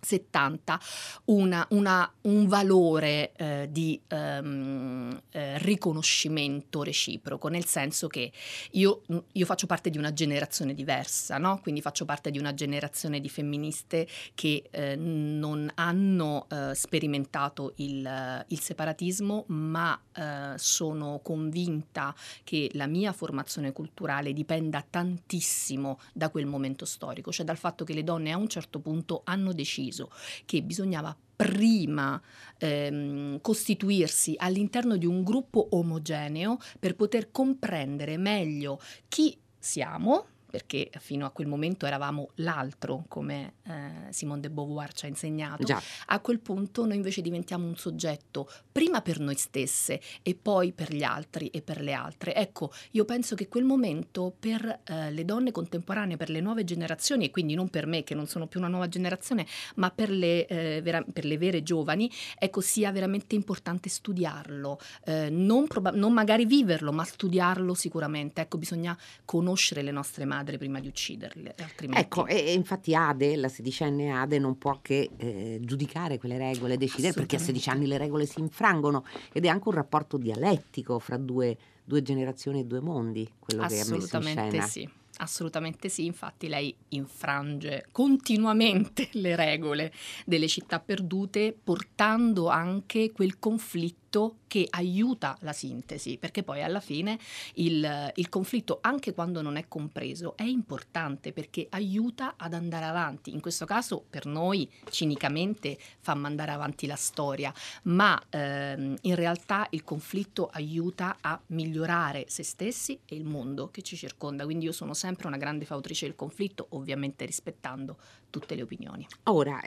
70 0.00 0.80
una, 1.26 1.66
una, 1.70 2.10
un 2.22 2.46
valore 2.46 3.32
eh, 3.36 3.68
di 3.70 4.00
ehm, 4.06 5.20
eh, 5.30 5.58
riconoscimento 5.58 6.82
reciproco, 6.82 7.48
nel 7.48 7.64
senso 7.64 8.06
che 8.06 8.32
io, 8.72 9.02
io, 9.32 9.46
faccio 9.46 9.66
parte 9.66 9.90
di 9.90 9.98
una 9.98 10.12
generazione 10.12 10.74
diversa, 10.74 11.38
no? 11.38 11.60
quindi 11.60 11.80
faccio 11.80 12.04
parte 12.04 12.30
di 12.30 12.38
una 12.38 12.54
generazione 12.54 13.20
di 13.20 13.28
femministe 13.28 14.06
che 14.34 14.68
eh, 14.70 14.96
non 14.96 15.70
hanno 15.74 16.46
eh, 16.48 16.74
sperimentato 16.74 17.72
il, 17.76 18.44
il, 18.48 18.60
separatismo, 18.60 19.44
ma 19.48 20.00
eh, 20.14 20.54
sono 20.56 21.20
convinta 21.22 22.14
che 22.44 22.70
la 22.74 22.86
mia 22.86 23.12
formazione 23.12 23.72
culturale 23.72 24.32
dipenda 24.32 24.84
tantissimo 24.88 25.98
da 26.12 26.30
quel 26.30 26.46
momento 26.46 26.84
storico, 26.84 27.32
cioè 27.32 27.44
dal 27.44 27.58
fatto 27.58 27.84
che 27.84 27.92
le 27.92 28.04
donne 28.04 28.32
a 28.32 28.36
un 28.36 28.48
certo 28.48 28.78
punto 28.78 29.22
hanno 29.24 29.52
deciso 29.52 29.79
deciso 29.80 30.10
che 30.44 30.62
bisognava 30.62 31.16
prima 31.34 32.20
ehm, 32.58 33.40
costituirsi 33.40 34.34
all'interno 34.36 34.96
di 34.96 35.06
un 35.06 35.22
gruppo 35.24 35.68
omogeneo 35.70 36.58
per 36.78 36.94
poter 36.94 37.30
comprendere 37.30 38.18
meglio 38.18 38.78
chi 39.08 39.36
siamo, 39.58 40.26
perché 40.50 40.90
fino 40.98 41.24
a 41.24 41.30
quel 41.30 41.46
momento 41.46 41.86
eravamo 41.86 42.30
l'altro, 42.36 43.04
come 43.08 43.54
eh, 43.64 44.12
Simone 44.12 44.40
de 44.40 44.50
Beauvoir 44.50 44.92
ci 44.92 45.06
ha 45.06 45.08
insegnato, 45.08 45.64
Già. 45.64 45.80
a 46.06 46.20
quel 46.20 46.40
punto 46.40 46.84
noi 46.84 46.96
invece 46.96 47.22
diventiamo 47.22 47.66
un 47.66 47.76
soggetto 47.76 48.50
prima 48.70 49.00
per 49.00 49.20
noi 49.20 49.36
stesse 49.36 50.00
e 50.22 50.34
poi 50.34 50.72
per 50.72 50.92
gli 50.92 51.02
altri 51.02 51.48
e 51.48 51.62
per 51.62 51.80
le 51.80 51.92
altre. 51.92 52.34
Ecco, 52.34 52.72
io 52.92 53.04
penso 53.04 53.34
che 53.34 53.48
quel 53.48 53.64
momento 53.64 54.34
per 54.38 54.80
eh, 54.84 55.10
le 55.10 55.24
donne 55.24 55.52
contemporanee, 55.52 56.16
per 56.16 56.30
le 56.30 56.40
nuove 56.40 56.64
generazioni, 56.64 57.26
e 57.26 57.30
quindi 57.30 57.54
non 57.54 57.68
per 57.68 57.86
me 57.86 58.02
che 58.02 58.14
non 58.14 58.26
sono 58.26 58.46
più 58.46 58.58
una 58.58 58.68
nuova 58.68 58.88
generazione, 58.88 59.46
ma 59.76 59.90
per 59.90 60.10
le, 60.10 60.46
eh, 60.46 60.80
vera- 60.82 61.04
per 61.12 61.24
le 61.24 61.38
vere 61.38 61.62
giovani, 61.62 62.10
ecco, 62.38 62.60
sia 62.60 62.90
veramente 62.90 63.34
importante 63.34 63.88
studiarlo, 63.88 64.78
eh, 65.04 65.30
non, 65.30 65.66
proba- 65.66 65.92
non 65.92 66.12
magari 66.12 66.44
viverlo, 66.44 66.92
ma 66.92 67.04
studiarlo 67.04 67.74
sicuramente. 67.74 68.40
Ecco, 68.40 68.58
bisogna 68.58 68.96
conoscere 69.24 69.82
le 69.82 69.90
nostre 69.90 70.24
madri 70.24 70.39
prima 70.58 70.80
di 70.80 70.88
ucciderle, 70.88 71.54
altrimenti... 71.58 72.02
Ecco, 72.02 72.26
e, 72.26 72.52
infatti 72.52 72.94
Ade, 72.94 73.36
la 73.36 73.48
sedicenne 73.48 74.12
Ade, 74.12 74.38
non 74.38 74.58
può 74.58 74.78
che 74.82 75.10
eh, 75.16 75.58
giudicare 75.62 76.18
quelle 76.18 76.38
regole, 76.38 76.76
decidere 76.76 77.12
perché 77.12 77.36
a 77.36 77.38
16 77.40 77.68
anni 77.70 77.86
le 77.86 77.98
regole 77.98 78.26
si 78.26 78.40
infrangono 78.40 79.04
ed 79.32 79.44
è 79.44 79.48
anche 79.48 79.68
un 79.68 79.74
rapporto 79.74 80.16
dialettico 80.16 80.98
fra 80.98 81.16
due, 81.16 81.56
due 81.84 82.02
generazioni 82.02 82.60
e 82.60 82.64
due 82.64 82.80
mondi, 82.80 83.30
quello 83.38 83.66
che 83.66 83.74
ha 83.74 83.78
messo 83.78 83.94
in 83.94 84.02
Assolutamente 84.02 84.50
scena. 84.50 84.66
sì. 84.66 84.90
Assolutamente 85.20 85.90
sì, 85.90 86.06
infatti 86.06 86.48
lei 86.48 86.74
infrange 86.90 87.86
continuamente 87.92 89.10
le 89.14 89.36
regole 89.36 89.92
delle 90.24 90.48
città 90.48 90.80
perdute, 90.80 91.54
portando 91.62 92.48
anche 92.48 93.12
quel 93.12 93.38
conflitto 93.38 94.09
che 94.46 94.66
aiuta 94.70 95.36
la 95.40 95.52
sintesi, 95.52 96.18
perché 96.18 96.42
poi 96.42 96.62
alla 96.62 96.80
fine 96.80 97.18
il, 97.54 98.12
il 98.16 98.28
conflitto, 98.28 98.78
anche 98.80 99.14
quando 99.14 99.42
non 99.42 99.56
è 99.56 99.68
compreso, 99.68 100.36
è 100.36 100.42
importante 100.42 101.32
perché 101.32 101.68
aiuta 101.70 102.34
ad 102.36 102.54
andare 102.54 102.84
avanti. 102.84 103.32
In 103.32 103.40
questo 103.40 103.64
caso 103.64 104.04
per 104.10 104.26
noi 104.26 104.68
cinicamente 104.90 105.78
fa 106.00 106.14
mandare 106.14 106.50
avanti 106.50 106.86
la 106.86 106.96
storia, 106.96 107.54
ma 107.84 108.20
ehm, 108.28 108.96
in 109.02 109.14
realtà 109.14 109.68
il 109.70 109.84
conflitto 109.84 110.48
aiuta 110.52 111.18
a 111.20 111.40
migliorare 111.48 112.24
se 112.28 112.42
stessi 112.42 112.98
e 113.06 113.14
il 113.14 113.24
mondo 113.24 113.70
che 113.70 113.82
ci 113.82 113.96
circonda. 113.96 114.44
Quindi 114.44 114.64
io 114.64 114.72
sono 114.72 114.94
sempre 114.94 115.28
una 115.28 115.36
grande 115.36 115.64
fautrice 115.64 116.06
del 116.06 116.16
conflitto, 116.16 116.66
ovviamente 116.70 117.24
rispettando 117.24 117.96
tutte 118.30 118.54
le 118.54 118.62
opinioni. 118.62 119.06
Ora, 119.24 119.60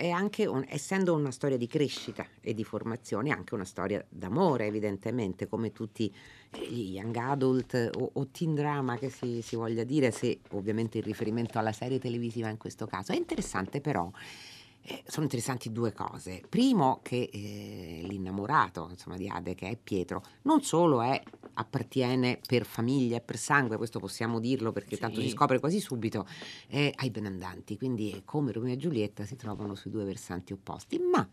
un- 0.46 0.66
essendo 0.68 1.14
una 1.14 1.32
storia 1.32 1.58
di 1.58 1.68
crescita 1.68 2.26
e 2.42 2.54
di 2.54 2.64
formazione, 2.64 3.30
è 3.30 3.32
anche 3.32 3.54
una 3.54 3.66
storia 3.66 4.04
d'amore, 4.10 4.66
evidentemente, 4.66 5.48
come 5.48 5.72
tutti 5.72 6.14
eh, 6.52 6.68
gli 6.68 6.96
young 6.96 7.16
adult 7.16 7.92
o, 7.98 8.10
o 8.14 8.28
teen 8.28 8.56
drama 8.56 8.98
che 8.98 9.10
si, 9.10 9.42
si 9.42 9.56
voglia 9.56 9.84
dire, 9.84 10.12
se 10.12 10.40
ovviamente 10.52 10.98
il 10.98 11.04
riferimento 11.04 11.60
alla 11.60 11.72
serie 11.72 12.00
televisiva 12.00 12.50
in 12.50 12.58
questo 12.58 12.88
caso. 12.88 13.12
È 13.12 13.16
interessante 13.16 13.82
però, 13.82 14.10
eh, 14.86 15.04
sono 15.08 15.24
interessanti 15.24 15.72
due 15.72 15.94
cose. 15.94 16.42
Primo 16.48 17.00
che 17.02 17.30
eh, 17.32 18.02
l'innamorato 18.04 18.88
insomma, 18.90 19.18
di 19.18 19.30
Ade, 19.30 19.56
che 19.56 19.70
è 19.70 19.78
Pietro, 19.82 20.24
non 20.44 20.62
solo 20.62 21.02
è, 21.02 21.22
appartiene 21.56 22.40
per 22.46 22.66
famiglia 22.66 23.18
e 23.18 23.22
per 23.22 23.38
sangue, 23.38 23.78
questo 23.78 24.00
possiamo 24.00 24.40
dirlo 24.40 24.72
perché 24.72 24.98
tanto 24.98 25.22
si 25.22 25.28
Sì. 25.28 25.34
scopre 25.34 25.60
quasi 25.60 25.80
subito, 25.80 26.28
eh, 26.68 26.92
ai 26.96 27.10
benandanti, 27.12 27.78
quindi 27.78 28.22
come 28.26 28.52
Romeo 28.52 28.74
e 28.74 28.78
Giulietta 28.78 29.26
si 29.26 29.36
trovano 29.36 29.76
sui 29.76 29.92
due 29.92 30.04
versanti 30.04 30.54
opposti. 30.54 30.98
Ma 31.00 31.28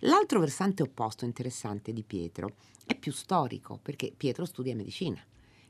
l'altro 0.00 0.40
versante 0.40 0.82
opposto 0.82 1.24
interessante 1.24 1.92
di 1.92 2.02
Pietro 2.02 2.56
è 2.86 2.94
più 2.94 3.12
storico, 3.12 3.78
perché 3.82 4.12
Pietro 4.14 4.44
studia 4.44 4.74
medicina. 4.74 5.24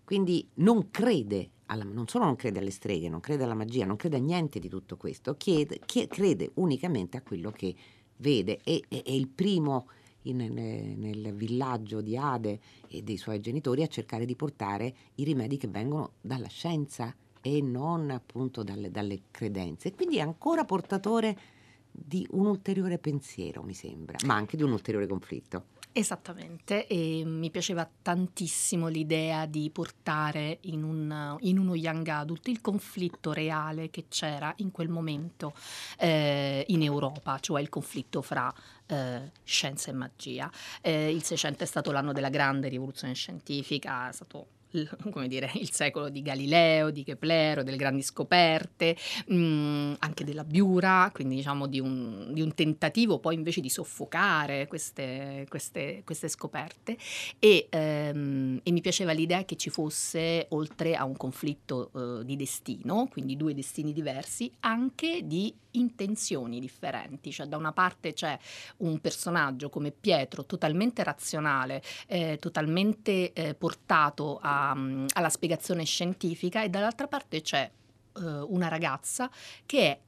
Quindi 0.04 0.46
non 0.54 0.90
crede, 0.90 1.50
alla- 1.66 1.84
non 1.84 2.06
solo 2.06 2.25
non 2.26 2.37
crede 2.37 2.58
alle 2.58 2.70
streghe, 2.70 3.08
non 3.08 3.20
crede 3.20 3.44
alla 3.44 3.54
magia, 3.54 3.87
non 3.87 3.96
crede 3.96 4.16
a 4.16 4.20
niente 4.20 4.58
di 4.58 4.68
tutto 4.68 4.96
questo, 4.96 5.37
chiede- 5.37 5.80
chie- 5.87 6.08
crede 6.08 6.50
unicamente 6.54 7.16
a 7.16 7.23
quello 7.23 7.50
che 7.50 7.75
vede 8.18 8.61
e 8.62 8.82
è 8.88 9.11
il 9.11 9.28
primo 9.28 9.88
in- 10.23 10.37
nel 10.37 11.34
villaggio 11.34 12.00
di 12.00 12.16
Ade 12.16 12.61
e 12.88 13.02
dei 13.02 13.16
suoi 13.16 13.40
genitori 13.40 13.82
a 13.82 13.87
cercare 13.87 14.25
di 14.25 14.34
portare 14.37 14.94
i 15.16 15.25
rimedi 15.25 15.56
che 15.58 15.68
vengono 15.68 16.12
dalla 16.20 16.49
scienza 16.49 17.14
e 17.42 17.61
non 17.61 18.11
appunto 18.11 18.62
dalle, 18.62 18.90
dalle 18.90 19.20
credenze. 19.30 19.92
Quindi 19.92 20.16
è 20.16 20.20
ancora 20.20 20.64
portatore 20.64 21.37
di 21.90 22.26
un 22.32 22.46
ulteriore 22.46 22.99
pensiero, 22.99 23.62
mi 23.62 23.75
sembra, 23.75 24.16
ma 24.25 24.34
anche 24.34 24.56
di 24.56 24.62
un 24.62 24.73
ulteriore 24.73 25.06
conflitto. 25.06 25.66
Esattamente, 25.96 26.88
e 26.88 27.22
mi 27.24 27.52
piaceva 27.52 27.88
tantissimo 28.02 28.88
l'idea 28.88 29.46
di 29.46 29.70
portare 29.70 30.58
in, 30.62 30.82
un- 30.82 31.36
in 31.42 31.56
uno 31.56 31.76
young 31.76 32.08
adult 32.08 32.48
il 32.48 32.60
conflitto 32.60 33.32
reale 33.32 33.90
che 33.90 34.06
c'era 34.08 34.52
in 34.56 34.72
quel 34.72 34.88
momento 34.88 35.54
eh, 35.98 36.64
in 36.66 36.82
Europa, 36.82 37.38
cioè 37.38 37.60
il 37.60 37.68
conflitto 37.68 38.22
fra 38.22 38.52
eh, 38.86 39.30
scienza 39.44 39.92
e 39.92 39.94
magia. 39.94 40.50
Eh, 40.80 41.12
il 41.12 41.22
Seicento 41.22 41.62
è 41.62 41.66
stato 41.66 41.92
l'anno 41.92 42.12
della 42.12 42.28
grande 42.28 42.66
rivoluzione 42.66 43.14
scientifica, 43.14 44.08
è 44.08 44.12
stato 44.12 44.46
come 45.11 45.28
dire, 45.28 45.50
il 45.54 45.71
secolo 45.73 46.09
di 46.09 46.23
Galileo, 46.23 46.90
di 46.90 47.02
Keplero, 47.04 47.62
delle 47.62 47.76
grandi 47.76 48.02
scoperte, 48.02 48.97
mm, 49.33 49.95
anche 49.99 50.25
della 50.25 50.45
Biura, 50.45 51.11
quindi 51.12 51.37
diciamo 51.37 51.66
di 51.66 51.81
un, 51.81 52.31
di 52.33 52.40
un 52.40 52.54
tentativo 52.54 53.19
poi 53.19 53.35
invece 53.35 53.61
di 53.61 53.71
soffocare 53.71 54.66
queste, 54.66 55.47
queste- 55.49 56.02
queste 56.04 56.28
scoperte. 56.28 56.97
E, 57.38 57.66
ehm, 57.71 58.61
e 58.62 58.71
mi 58.71 58.81
piaceva 58.81 59.12
l'idea 59.12 59.45
che 59.45 59.57
ci 59.57 59.71
fosse, 59.71 60.47
oltre 60.50 60.95
a 60.95 61.04
un 61.04 61.16
conflitto 61.16 61.90
eh, 62.21 62.25
di 62.25 62.37
destino, 62.37 63.09
quindi 63.11 63.37
due 63.37 63.54
destini 63.54 63.93
diversi, 63.93 64.50
anche 64.61 65.21
di 65.25 65.54
intenzioni 65.75 66.61
differenti, 66.61 67.31
cioè 67.31 67.47
da 67.47 67.57
una 67.57 67.73
parte 67.73 68.12
c'è 68.12 68.38
un 68.78 69.00
personaggio 69.00 69.69
come 69.71 69.90
Pietro 69.90 70.45
totalmente 70.45 71.02
razionale, 71.02 71.83
eh, 72.07 72.38
totalmente 72.40 73.33
eh, 73.33 73.54
portato 73.54 74.38
a- 74.43 74.76
alla 75.14 75.28
spiegazione 75.28 75.85
scientifica 75.85 76.62
e 76.62 76.69
dall'altra 76.69 77.07
parte 77.09 77.40
c'è 77.40 77.71
eh, 78.16 78.21
una 78.21 78.69
ragazza 78.69 79.31
che 79.66 79.81
è 79.81 80.00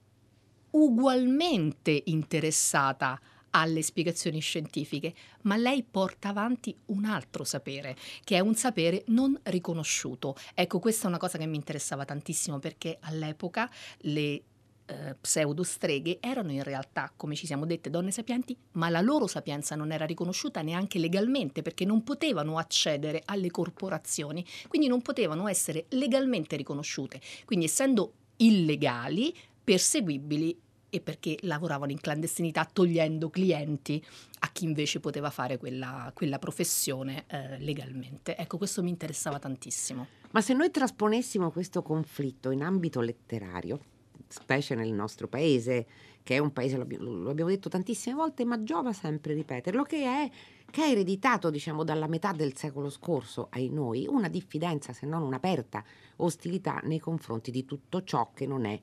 ugualmente 0.71 2.03
interessata 2.07 3.19
alle 3.51 3.81
spiegazioni 3.81 4.41
scientifiche, 4.41 5.15
ma 5.43 5.57
lei 5.57 5.83
porta 5.83 6.29
avanti 6.29 6.77
un 6.87 7.07
altro 7.07 7.43
sapere, 7.43 7.97
che 8.23 8.37
è 8.37 8.41
un 8.41 8.55
sapere 8.55 9.05
non 9.07 9.39
riconosciuto. 9.45 10.37
Ecco, 10.55 10.79
questa 10.79 11.07
è 11.07 11.09
una 11.09 11.17
cosa 11.17 11.39
che 11.39 11.47
mi 11.47 11.57
interessava 11.57 12.05
tantissimo 12.05 12.59
perché 12.59 12.99
all'epoca 13.01 13.71
le 14.01 14.43
eh, 14.87 15.17
pseudostreghe 15.21 16.19
erano 16.21 16.53
in 16.53 16.63
realtà, 16.63 17.13
come 17.17 17.35
ci 17.35 17.47
siamo 17.47 17.67
dette, 17.67 17.91
donne 17.91 18.11
sapienti, 18.11 18.57
ma 18.73 18.89
la 18.89 19.01
loro 19.01 19.27
sapienza 19.27 19.75
non 19.75 19.93
era 19.93 20.07
riconosciuta 20.07 20.63
neanche 20.63 20.99
legalmente 20.99 21.63
perché 21.63 21.85
non 21.85 22.03
potevano 22.03 22.59
accedere 22.59 23.23
alle 23.25 23.51
corporazioni, 23.51 24.45
quindi 24.69 24.89
non 24.89 25.03
potevano 25.03 25.49
essere 25.49 25.87
legalmente 25.91 26.57
riconosciute. 26.57 27.21
Quindi 27.45 27.67
essendo 27.67 28.13
illegali, 28.37 29.35
perseguibili 29.63 30.61
e 30.89 31.01
perché 31.01 31.37
lavoravano 31.41 31.91
in 31.91 32.01
clandestinità 32.01 32.65
togliendo 32.65 33.29
clienti 33.29 34.03
a 34.41 34.51
chi 34.53 34.65
invece 34.65 35.01
poteva 35.01 35.31
fare 35.31 35.59
quella, 35.59 36.11
quella 36.15 36.39
professione 36.39 37.25
eh, 37.27 37.59
legalmente. 37.59 38.37
Ecco, 38.37 38.57
questo 38.57 38.83
mi 38.83 38.91
interessava 38.91 39.39
tantissimo. 39.39 40.07
Ma 40.31 40.41
se 40.41 40.55
noi 40.55 40.71
trasponessimo 40.71 41.51
questo 41.51 41.83
conflitto 41.83 42.51
in 42.51 42.63
ambito 42.63 43.01
letterario, 43.01 43.81
specie 44.29 44.75
nel 44.75 44.93
nostro 44.93 45.29
paese, 45.29 45.87
che 46.23 46.35
è 46.35 46.39
un 46.39 46.53
paese, 46.53 46.77
lo 46.77 46.83
abbi- 46.83 46.97
lo 46.99 47.31
abbiamo 47.31 47.51
detto 47.51 47.69
tantissime 47.69 48.17
volte, 48.17 48.45
ma 48.45 48.63
giova 48.63 48.93
sempre 48.93 49.35
ripeterlo, 49.35 49.83
che 49.85 50.05
è 50.05 50.31
che 50.71 50.83
ha 50.83 50.89
ereditato, 50.89 51.51
diciamo, 51.51 51.85
dalla 51.85 52.09
metà 52.09 52.33
del 52.33 52.57
secolo 52.57 52.91
scorso 52.91 53.47
ai 53.51 53.71
noi 53.71 54.07
una 54.09 54.29
diffidenza, 54.29 54.93
se 54.93 55.07
non 55.07 55.23
un'aperta 55.23 55.85
ostilità 56.17 56.81
nei 56.85 56.99
confronti 56.99 57.51
di 57.51 57.65
tutto 57.65 58.03
ciò 58.03 58.31
che 58.35 58.47
non 58.47 58.65
è 58.65 58.79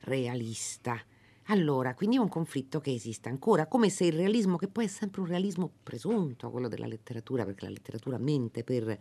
realista. 0.00 0.98
Allora, 1.48 1.94
quindi 1.94 2.16
è 2.16 2.20
un 2.20 2.28
conflitto 2.28 2.80
che 2.80 2.92
esiste 2.92 3.28
ancora, 3.28 3.66
come 3.66 3.90
se 3.90 4.06
il 4.06 4.14
realismo, 4.14 4.56
che 4.56 4.68
poi 4.68 4.86
è 4.86 4.88
sempre 4.88 5.20
un 5.20 5.26
realismo 5.26 5.70
presunto, 5.82 6.50
quello 6.50 6.68
della 6.68 6.86
letteratura, 6.86 7.44
perché 7.44 7.64
la 7.64 7.72
letteratura 7.72 8.16
mente 8.16 8.64
per, 8.64 8.96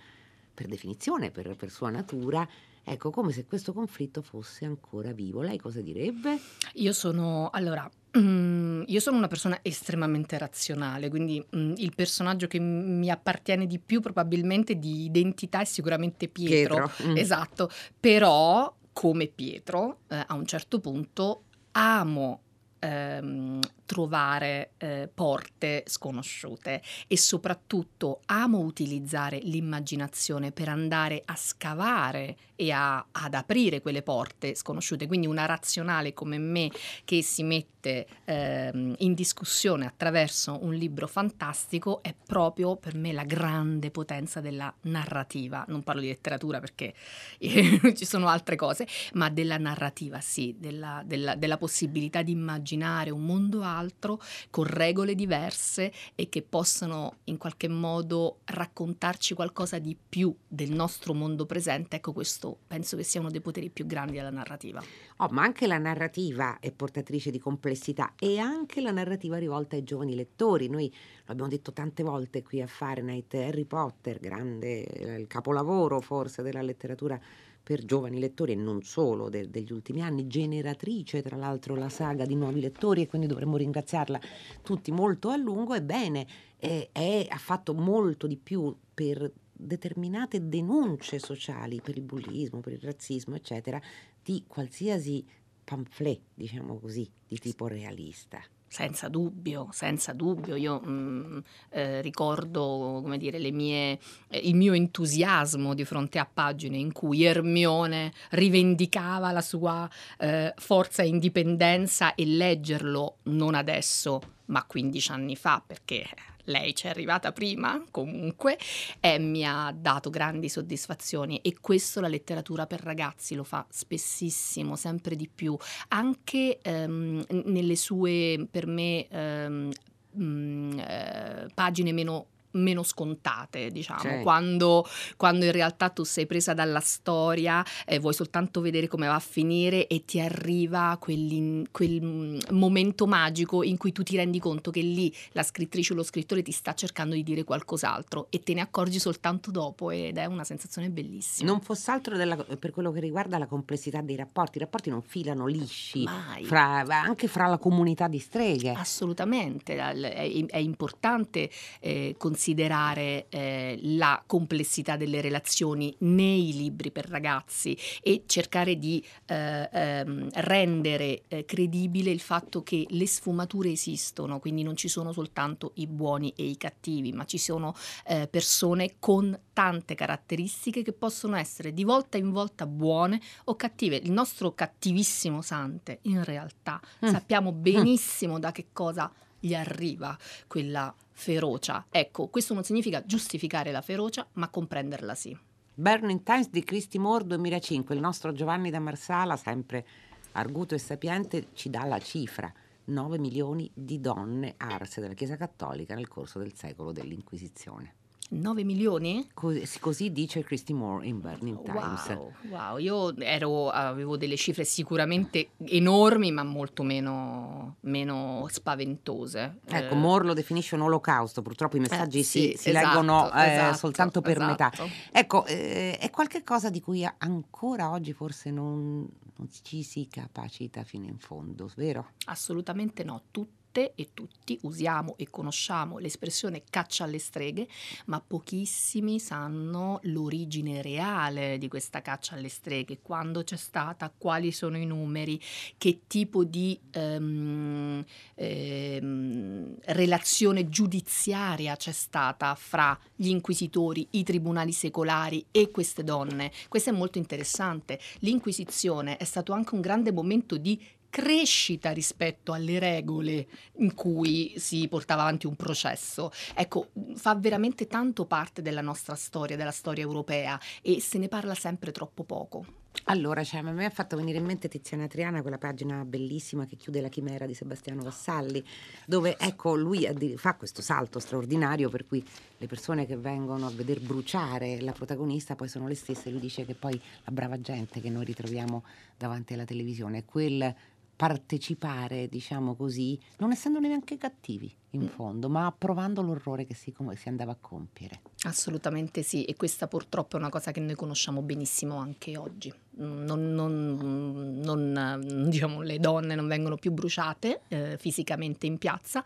per 0.54 0.68
definizione, 0.68 1.32
per, 1.32 1.56
per 1.56 1.70
sua 1.70 1.90
natura, 1.90 2.46
ecco, 2.84 3.10
come 3.10 3.32
se 3.32 3.46
questo 3.46 3.74
conflitto 3.74 4.22
fosse 4.22 4.66
ancora 4.66 5.12
vivo. 5.12 5.42
Lei 5.42 5.58
cosa 5.58 5.82
direbbe? 5.82 6.40
Io 6.74 6.94
sono, 6.94 7.50
allora, 7.52 7.90
mm, 8.18 8.84
io 8.88 9.00
sono 9.00 9.18
una 9.18 9.28
persona 9.28 9.60
estremamente 9.62 10.38
razionale, 10.38 11.10
quindi 11.10 11.44
mm, 11.56 11.74
il 11.78 11.94
personaggio 11.96 12.48
che 12.48 12.60
m- 12.60 12.98
mi 12.98 13.10
appartiene 13.10 13.66
di 13.66 13.80
più 13.80 14.02
probabilmente 14.02 14.78
di 14.78 15.06
identità 15.06 15.62
è 15.62 15.66
sicuramente 15.66 16.28
Pietro. 16.28 16.92
Mm. 17.04 17.18
Esatto, 17.18 17.70
però 18.00 18.76
come 18.92 19.28
Pietro, 19.28 20.00
eh, 20.08 20.24
a 20.28 20.34
un 20.36 20.46
certo 20.46 20.80
punto 20.80 21.44
amo 21.72 22.42
ehm, 22.84 23.60
trovare 23.86 24.72
eh, 24.78 25.10
porte 25.14 25.84
sconosciute 25.88 26.82
e 27.08 27.18
soprattutto 27.18 28.22
amo 28.26 28.60
utilizzare 28.60 29.40
l'immaginazione 29.40 30.52
per 30.52 30.70
andare 30.70 31.22
a 31.26 31.36
scavare 31.36 32.36
e 32.64 32.72
a, 32.72 33.06
ad 33.12 33.34
aprire 33.34 33.82
quelle 33.82 34.02
porte 34.02 34.56
sconosciute. 34.56 35.08
Quindi 35.08 35.28
una 35.28 35.46
razionale 35.46 36.14
come 36.14 36.38
me 36.38 36.72
che 37.04 37.22
si 37.22 37.44
mette 37.44 38.08
eh, 38.24 38.96
in 38.98 39.14
discussione 39.14 39.86
attraverso 39.86 40.58
un 40.62 40.74
libro 40.74 41.08
fantastico 41.08 42.02
è 42.02 42.14
proprio 42.14 42.78
per 42.78 42.96
me 42.96 43.12
la 43.12 43.26
grande 43.26 43.92
potenza 43.92 44.40
della 44.40 44.74
narrativa. 44.84 45.66
Non 45.68 45.84
parlo 45.84 46.02
di 46.02 46.08
letteratura 46.08 46.60
perché 46.60 46.94
ci 47.40 48.06
sono 48.06 48.28
altre 48.28 48.56
cose, 48.56 48.88
ma 49.14 49.30
della 49.30 49.58
narrativa, 49.58 50.22
sì, 50.22 50.56
della, 50.58 51.04
della, 51.06 51.36
della 51.36 51.58
possibilità 51.58 52.22
di 52.22 52.32
immaginare 52.32 53.10
un 53.10 53.26
mondo 53.26 53.62
altro 53.62 54.22
con 54.50 54.66
regole 54.66 55.16
diverse 55.16 55.92
e 56.16 56.30
che 56.30 56.42
possano 56.42 57.18
in 57.26 57.38
qualche 57.38 57.68
modo 57.68 58.40
raccontarci 58.46 59.34
qualcosa 59.34 59.80
di 59.80 59.98
più 60.08 60.34
del 60.48 60.72
nostro 60.72 61.14
mondo 61.14 61.46
presente. 61.46 61.98
Ecco 61.98 62.14
questo 62.14 62.53
penso 62.68 62.96
che 62.98 63.04
sia 63.04 63.20
uno 63.20 63.30
dei 63.30 63.42
poteri 63.42 63.70
più 63.70 63.86
grandi 63.86 64.14
della 64.14 64.30
narrativa. 64.30 64.82
Oh, 65.18 65.28
ma 65.32 65.44
anche 65.44 65.68
la 65.68 65.78
narrativa 65.78 66.60
è 66.60 66.72
portatrice 66.72 67.32
di 67.32 67.40
complessità 67.40 68.14
e 68.18 68.40
anche 68.40 68.82
la 68.82 68.92
narrativa 68.92 69.38
rivolta 69.38 69.76
ai 69.76 69.84
giovani 69.84 70.16
lettori. 70.16 70.68
Noi 70.68 70.90
lo 71.26 71.32
abbiamo 71.32 71.50
detto 71.50 71.74
tante 71.74 72.04
volte 72.04 72.42
qui 72.42 72.62
a 72.62 72.68
Fahrenheit, 72.68 73.34
Harry 73.36 73.66
Potter, 73.66 74.20
grande, 74.20 74.84
eh, 74.84 75.20
il 75.20 75.28
capolavoro 75.28 76.00
forse 76.02 76.42
della 76.42 76.62
letteratura 76.62 77.20
per 77.64 77.86
giovani 77.86 78.20
lettori 78.20 78.52
e 78.52 78.56
non 78.56 78.84
solo 78.84 79.30
de- 79.30 79.50
degli 79.50 79.72
ultimi 79.72 80.02
anni, 80.02 80.28
generatrice 80.28 81.22
tra 81.22 81.38
l'altro 81.38 81.76
la 81.76 81.88
saga 81.88 82.26
di 82.26 82.36
nuovi 82.36 82.60
lettori 82.60 83.04
e 83.04 83.08
quindi 83.08 83.26
dovremmo 83.26 83.56
ringraziarla 83.56 84.20
tutti 84.62 84.92
molto 84.92 85.30
a 85.30 85.38
lungo. 85.38 85.74
Ebbene, 85.74 86.28
eh, 86.58 86.90
è, 86.92 87.26
ha 87.30 87.38
fatto 87.38 87.74
molto 87.74 88.28
di 88.28 88.36
più 88.36 88.76
per 88.94 89.32
determinate 89.54 90.48
denunce 90.48 91.20
sociali 91.20 91.80
per 91.82 91.98
il 91.98 92.04
bullismo, 92.04 92.60
per 92.60 92.74
il 92.74 92.82
razzismo, 92.82 93.36
eccetera, 93.36 93.82
di 94.22 94.44
qualsiasi 94.48 95.26
pamphlet, 95.64 96.22
diciamo 96.34 96.80
così, 96.80 97.10
di 97.28 97.38
tipo 97.38 97.68
realista. 97.68 98.42
Senza 98.68 99.08
dubbio, 99.08 99.68
senza 99.72 100.14
dubbio. 100.14 100.56
Io 100.56 100.80
mh, 100.80 100.90
mm, 100.90 101.38
eh, 101.70 102.02
ricordo 102.02 103.04
dire, 103.18 103.52
mie, 103.52 104.00
eh, 104.28 104.40
il 104.40 104.56
mio 104.56 104.74
entusiasmo 104.74 105.76
di 105.76 105.86
fronte 105.86 106.18
a 106.18 106.26
pagine 106.26 106.78
in 106.78 106.92
cui 106.92 107.24
Ermione 107.24 108.12
rivendicava 108.32 109.32
la 109.32 109.42
sua 109.42 109.88
eh, 110.18 110.54
forza 110.58 111.04
e 111.04 111.08
indipendenza 111.08 112.16
e 112.16 112.26
leggerlo 112.26 113.18
non 113.26 113.54
adesso, 113.54 114.20
ma 114.46 114.66
15 114.66 115.12
anni 115.12 115.36
fa, 115.36 115.64
perché 115.64 116.04
lei 116.46 116.76
ci 116.76 116.88
è 116.88 116.90
arrivata 116.90 117.32
prima 117.32 117.82
comunque 117.92 118.58
e 119.00 119.20
mi 119.20 119.46
ha 119.46 119.74
dato 119.76 120.10
grandi 120.10 120.50
soddisfazioni. 120.50 121.40
E 121.40 121.56
questo 121.60 122.02
la 122.02 122.08
letteratura 122.08 122.66
per 122.66 122.82
ragazzi 122.82 123.36
lo 123.36 123.44
fa 123.44 123.66
spessissimo, 123.70 124.76
sempre 124.76 125.16
di 125.16 125.30
più, 125.34 125.56
anche 125.90 126.60
ehm, 126.62 127.24
nelle 127.46 127.76
sue 127.76 128.48
per 128.50 128.68
me 128.68 129.08
ehm, 129.08 129.72
mh, 130.12 130.24
mm, 130.24 130.80
eh, 130.80 131.48
pagine 131.54 131.92
meno 131.92 132.28
meno 132.54 132.84
scontate, 132.84 133.70
diciamo, 133.72 134.02
cioè. 134.02 134.22
quando, 134.22 134.86
quando, 135.18 135.46
in 135.46 135.52
realtà 135.52 135.90
tu 135.90 136.04
sei 136.04 136.26
presa 136.26 136.54
dalla 136.54 136.80
storia, 136.80 137.64
eh, 137.86 138.00
vuoi 138.00 138.14
soltanto 138.14 138.62
vedere 138.62 138.88
come 138.88 139.08
va 139.08 139.16
a 139.16 139.20
finire 139.20 139.88
e 139.88 140.06
ti 140.06 140.20
arriva 140.20 140.98
quel 141.00 142.02
mm, 142.02 142.40
momento 142.52 143.06
magico 143.08 143.64
in 143.64 143.78
cui 143.78 143.92
tu 143.92 144.04
ti 144.04 144.16
rendi 144.16 144.40
conto 144.40 144.72
che 144.72 144.82
lì 144.82 145.14
la 145.32 145.44
scrittrice 145.44 145.94
o 145.94 145.96
lo 145.96 146.04
scrittore 146.04 146.42
ti 146.42 146.52
sta 146.52 146.74
cercando 146.74 147.16
di 147.16 147.24
dire 147.24 147.44
qualcos'altro 147.44 148.28
e 148.30 148.42
te 148.42 148.54
ne 148.54 148.62
accorgi 148.62 149.00
soltanto 149.00 149.52
dopo 149.52 149.90
ed 149.90 150.18
è 150.18 150.26
una 150.26 150.44
sensazione 150.44 150.90
bellissima. 150.90 151.50
Non 151.50 151.62
fosse 151.62 151.92
altro 151.92 152.18
della, 152.18 152.36
per 152.36 152.72
quello 152.72 152.92
che 152.92 153.00
riguarda 153.00 153.38
la 153.38 153.48
complessità 153.48 154.02
dei 154.02 154.16
rapporti, 154.16 154.58
i 154.58 154.62
rapporti 154.62 154.90
non 154.90 155.02
filano 155.02 155.48
lisci, 155.48 156.06
fra, 156.44 156.86
anche 156.88 157.28
fra 157.28 157.48
la 157.48 157.58
comunità 157.58 158.08
di 158.08 158.20
streghe. 158.20 158.72
Assolutamente, 158.72 159.76
è, 159.76 160.46
è 160.46 160.58
importante 160.58 161.50
eh, 161.80 162.16
considerare 162.18 162.43
considerare 162.44 163.28
eh, 163.30 163.80
la 163.84 164.22
complessità 164.26 164.98
delle 164.98 165.22
relazioni 165.22 165.96
nei 166.00 166.52
libri 166.52 166.92
per 166.92 167.08
ragazzi 167.08 167.78
e 168.02 168.24
cercare 168.26 168.78
di 168.78 169.02
eh, 169.28 169.70
ehm, 169.72 170.28
rendere 170.34 171.22
eh, 171.30 171.46
credibile 171.46 172.12
il 172.12 172.20
fatto 172.20 172.62
che 172.62 172.86
le 172.90 173.08
sfumature 173.08 173.72
esistono, 173.72 174.40
quindi 174.40 174.62
non 174.62 174.76
ci 174.76 174.90
sono 174.90 175.14
soltanto 175.14 175.72
i 175.76 175.88
buoni 175.88 176.34
e 176.36 176.44
i 176.44 176.58
cattivi, 176.58 177.14
ma 177.14 177.24
ci 177.24 177.38
sono 177.38 177.74
eh, 178.08 178.28
persone 178.28 178.96
con 179.00 179.40
tante 179.54 179.96
caratteristiche 179.96 180.84
che 180.84 180.92
possono 180.92 181.38
essere 181.38 181.74
di 181.74 181.86
volta 181.86 182.18
in 182.18 182.32
volta 182.32 182.66
buone 182.66 183.22
o 183.46 183.56
cattive. 183.56 183.96
Il 183.96 184.12
nostro 184.12 184.54
cattivissimo 184.54 185.42
Sante, 185.42 186.00
in 186.04 186.22
realtà, 186.26 186.82
mm. 187.06 187.10
sappiamo 187.10 187.54
benissimo 187.54 188.38
da 188.38 188.52
che 188.52 188.68
cosa 188.74 189.10
gli 189.44 189.54
arriva 189.54 190.18
quella 190.48 190.94
ferocia. 191.12 191.88
Ecco, 191.90 192.28
questo 192.28 192.54
non 192.54 192.64
significa 192.64 193.04
giustificare 193.06 193.72
la 193.72 193.82
ferocia, 193.82 194.26
ma 194.34 194.48
comprenderla 194.48 195.14
sì. 195.16 195.38
Burning 195.76 196.24
Times 196.24 196.50
di 196.50 196.64
Christy 196.64 196.98
Moore 196.98 197.26
2005, 197.26 197.94
il 197.94 198.00
nostro 198.00 198.32
Giovanni 198.32 198.70
da 198.70 198.80
Marsala, 198.80 199.36
sempre 199.36 199.86
arguto 200.34 200.76
e 200.76 200.78
sapiente, 200.78 201.48
ci 201.54 201.70
dà 201.70 201.84
la 201.84 202.00
cifra. 202.00 202.52
9 202.86 203.18
milioni 203.18 203.70
di 203.74 204.00
donne 204.00 204.56
arse 204.58 205.02
dalla 205.02 205.14
Chiesa 205.14 205.36
Cattolica 205.36 205.94
nel 205.94 206.08
corso 206.08 206.40
del 206.40 206.56
secolo 206.56 206.92
dell'Inquisizione. 206.94 207.96
9 208.34 208.64
milioni? 208.64 209.30
Così, 209.34 209.80
così, 209.80 210.12
dice 210.12 210.44
Christy 210.44 210.74
Moore 210.74 211.06
in 211.06 211.20
Burning 211.20 211.62
Times. 211.64 212.08
Wow, 212.08 212.32
wow. 212.50 212.78
io 212.78 213.16
ero, 213.18 213.70
avevo 213.70 214.18
delle 214.18 214.36
cifre 214.36 214.64
sicuramente 214.66 215.50
enormi, 215.66 216.32
ma 216.32 216.44
molto 216.44 216.84
meno, 216.84 217.78
meno 217.82 218.46
spaventose. 218.50 219.60
Ecco, 219.66 219.94
eh. 219.94 219.98
Moore 219.98 220.26
lo 220.26 220.34
definisce 220.34 220.76
un 220.76 220.82
olocausto, 220.82 221.42
purtroppo 221.42 221.78
i 221.78 221.80
messaggi 221.80 222.20
eh, 222.20 222.24
sì, 222.24 222.40
si, 222.40 222.58
si 222.58 222.70
esatto, 222.70 222.88
leggono 222.88 223.32
eh, 223.34 223.52
esatto, 223.54 223.78
soltanto 223.78 224.22
per 224.22 224.38
esatto. 224.38 224.84
metà. 224.84 224.94
Ecco, 225.12 225.46
eh, 225.46 225.98
è 225.98 226.10
qualcosa 226.10 226.70
di 226.70 226.82
cui 226.82 227.08
ancora 227.18 227.92
oggi 227.92 228.14
forse 228.14 228.52
non, 228.52 229.08
non 229.36 229.50
ci 229.64 229.84
si 229.84 230.08
capacita 230.10 230.84
fino 230.84 231.06
in 231.06 231.18
fondo, 231.20 231.70
vero? 231.76 232.12
Assolutamente 232.26 233.04
no, 233.04 233.22
tutti 233.32 233.63
tutte 233.74 233.94
e 233.96 234.10
tutti 234.14 234.60
usiamo 234.62 235.16
e 235.18 235.30
conosciamo 235.30 235.98
l'espressione 235.98 236.64
caccia 236.70 237.06
alle 237.06 237.18
streghe, 237.18 237.68
ma 238.06 238.22
pochissimi 238.22 239.20
sanno 239.20 240.00
l'origine 240.04 240.84
reale 240.84 241.58
di 241.58 241.68
questa 241.68 242.02
caccia 242.02 242.36
alle 242.36 242.50
streghe, 242.50 243.00
quando 243.02 243.44
c'è 243.44 243.58
stata, 243.58 244.14
quali 244.16 244.52
sono 244.52 244.78
i 244.78 244.86
numeri, 244.86 245.42
che 245.78 246.02
tipo 246.06 246.44
di 246.44 246.80
ehm, 246.92 248.06
ehm, 248.36 249.76
relazione 249.86 250.70
giudiziaria 250.70 251.76
c'è 251.76 251.92
stata 251.92 252.54
fra 252.54 252.98
gli 253.16 253.30
inquisitori, 253.30 254.08
i 254.12 254.24
tribunali 254.24 254.72
secolari 254.72 255.46
e 255.50 255.72
queste 255.72 256.04
donne. 256.04 256.52
Questo 256.70 256.92
è 256.92 256.94
molto 256.94 257.18
interessante. 257.18 258.00
L'Inquisizione 258.20 259.18
è 259.18 259.24
stato 259.24 259.54
anche 259.54 259.74
un 259.74 259.82
grande 259.82 260.12
momento 260.12 260.58
di 260.58 260.80
crescita 261.14 261.92
rispetto 261.92 262.54
alle 262.54 262.80
regole 262.80 263.46
in 263.74 263.94
cui 263.94 264.56
si 264.58 264.88
portava 264.88 265.22
avanti 265.22 265.46
un 265.46 265.56
processo. 265.56 266.32
Ecco, 266.56 266.88
fa 267.14 267.36
veramente 267.36 267.86
tanto 267.86 268.26
parte 268.26 268.64
della 268.64 268.82
nostra 268.82 269.14
storia, 269.14 269.56
della 269.56 269.70
storia 269.70 270.02
europea 270.02 270.60
e 270.82 271.00
se 271.00 271.20
ne 271.20 271.28
parla 271.28 271.54
sempre 271.54 271.92
troppo 271.92 272.24
poco. 272.24 272.66
Allora, 273.06 273.44
cioè, 273.44 273.60
a 273.60 273.72
me 273.72 273.86
ha 273.86 273.90
fatto 273.90 274.16
venire 274.16 274.38
in 274.38 274.46
mente 274.46 274.70
Tiziana 274.70 275.08
Triana, 275.08 275.42
quella 275.42 275.58
pagina 275.58 276.06
bellissima 276.06 276.66
che 276.66 276.78
chiude 276.78 277.02
la 277.02 277.10
chimera 277.10 277.46
di 277.46 277.54
Sebastiano 277.54 278.02
Vassalli, 278.02 278.64
dove 279.06 279.36
ecco 279.38 279.76
lui 279.76 280.08
fa 280.38 280.56
questo 280.56 280.82
salto 280.82 281.20
straordinario 281.20 281.90
per 281.90 282.08
cui 282.08 282.26
le 282.58 282.68
persone 282.68 283.06
che 283.06 283.18
vengono 283.18 283.68
a 283.68 283.72
vedere 283.72 284.00
bruciare 284.00 284.80
la 284.82 284.94
protagonista 284.94 285.56
poi 285.56 285.68
sono 285.68 285.88
le 285.88 285.96
stesse. 285.96 286.30
Lui 286.30 286.40
dice 286.40 286.66
che 286.66 286.76
poi 286.76 287.00
la 287.26 287.32
brava 287.32 287.60
gente 287.60 288.00
che 288.00 288.10
noi 288.10 288.26
ritroviamo 288.26 288.84
davanti 289.18 289.54
alla 289.54 289.66
televisione 289.66 290.24
quel 290.24 290.74
partecipare, 291.16 292.28
diciamo 292.28 292.76
così, 292.76 293.18
non 293.38 293.52
essendo 293.52 293.80
neanche 293.80 294.18
cattivi 294.18 294.74
in 294.92 295.04
mm. 295.04 295.08
fondo, 295.08 295.50
ma 295.50 295.66
approvando 295.66 296.22
l'orrore 296.22 296.66
che 296.66 296.74
si, 296.74 296.94
si, 297.16 297.28
andava 297.28 297.52
a 297.52 297.58
compiere. 297.60 298.22
Assolutamente 298.44 299.24
sì, 299.24 299.44
e 299.46 299.56
questa 299.56 299.88
purtroppo 299.88 300.36
è 300.36 300.40
una 300.40 300.50
cosa 300.50 300.72
che 300.72 300.80
noi 300.80 300.96
conosciamo 300.96 301.42
benissimo 301.42 301.98
anche 301.98 302.38
oggi. 302.38 302.74
Non, 302.96 303.54
non, 303.54 304.60
non 304.62 305.48
diciamo, 305.50 305.82
le 305.82 305.98
donne 305.98 306.36
non 306.36 306.48
vengono 306.48 306.76
più 306.76 306.92
bruciate 306.92 307.62
eh, 307.68 307.98
fisicamente 307.98 308.68
in 308.68 308.78
piazza, 308.78 309.24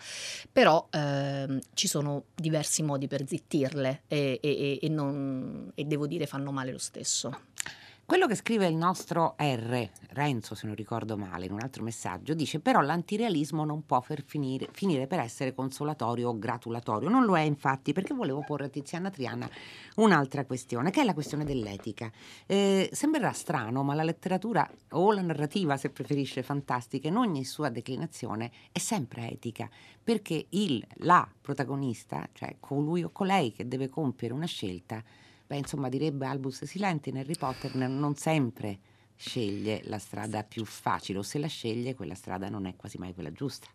però 0.52 0.88
eh, 0.90 1.62
ci 1.74 1.88
sono 1.88 2.26
diversi 2.34 2.82
modi 2.82 3.08
per 3.08 3.28
zittirle 3.28 4.04
e, 4.08 4.40
e, 4.42 4.80
e, 4.82 4.90
non, 4.90 5.72
e 5.76 5.84
devo 5.84 6.08
dire 6.08 6.26
fanno 6.28 6.52
male 6.52 6.72
lo 6.72 6.78
stesso. 6.78 7.47
Quello 8.10 8.26
che 8.26 8.36
scrive 8.36 8.68
il 8.68 8.76
nostro 8.78 9.36
R, 9.38 9.90
Renzo 10.12 10.56
se 10.56 10.66
non 10.66 10.78
ricordo 10.78 11.18
male, 11.18 11.46
in 11.46 11.52
un 11.52 11.60
altro 11.60 11.84
messaggio, 11.84 12.34
dice 12.34 12.62
però 12.62 12.80
l'antirealismo 12.80 13.66
non 13.66 13.86
può 13.86 14.00
finire, 14.00 14.70
finire, 14.72 15.08
per 15.08 15.20
essere 15.20 15.54
consolatorio 15.54 16.30
o 16.30 16.40
gratulatorio. 16.40 17.10
Non 17.10 17.26
lo 17.26 17.36
è 17.36 17.42
infatti 17.42 17.92
perché 17.92 18.14
volevo 18.14 18.46
porre 18.48 18.68
a 18.68 18.70
Tiziana 18.70 19.10
Triana 19.10 19.50
un'altra 19.96 20.46
questione, 20.46 20.90
che 20.90 21.02
è 21.02 21.04
la 21.04 21.14
questione 21.14 21.44
dell'etica. 21.44 22.10
Eh, 22.46 22.90
sembrerà 22.94 23.34
strano, 23.34 23.84
ma 23.84 23.94
la 23.94 24.04
letteratura 24.04 24.66
o 24.92 25.12
la 25.12 25.22
narrativa, 25.22 25.76
se 25.76 25.90
preferisce, 25.90 26.44
fantastica, 26.44 27.10
in 27.10 27.18
ogni 27.18 27.44
sua 27.44 27.68
declinazione 27.68 28.52
è 28.72 28.80
sempre 28.80 29.32
etica, 29.32 29.70
perché 30.02 30.46
il, 30.52 30.82
la 31.00 31.30
protagonista, 31.42 32.26
cioè 32.32 32.56
colui 32.62 33.04
o 33.04 33.10
colei 33.10 33.52
che 33.52 33.68
deve 33.68 33.90
compiere 33.90 34.34
una 34.34 34.46
scelta, 34.46 35.04
beh, 35.48 35.58
insomma, 35.58 35.90
direbbe 35.90 36.26
Albus 36.26 36.66
Silenti 36.66 37.10
Harry 37.10 37.36
Potter, 37.36 37.74
non 37.76 38.16
sempre 38.16 38.80
sceglie 39.16 39.82
la 39.86 39.98
strada 39.98 40.44
più 40.44 40.64
facile 40.66 41.20
o 41.20 41.24
se 41.24 41.40
la 41.40 41.48
sceglie 41.48 41.96
quella 41.96 42.14
strada 42.14 42.50
non 42.50 42.66
è 42.66 42.76
quasi 42.76 42.98
mai 42.98 43.14
quella 43.14 43.32
giusta. 43.32 43.68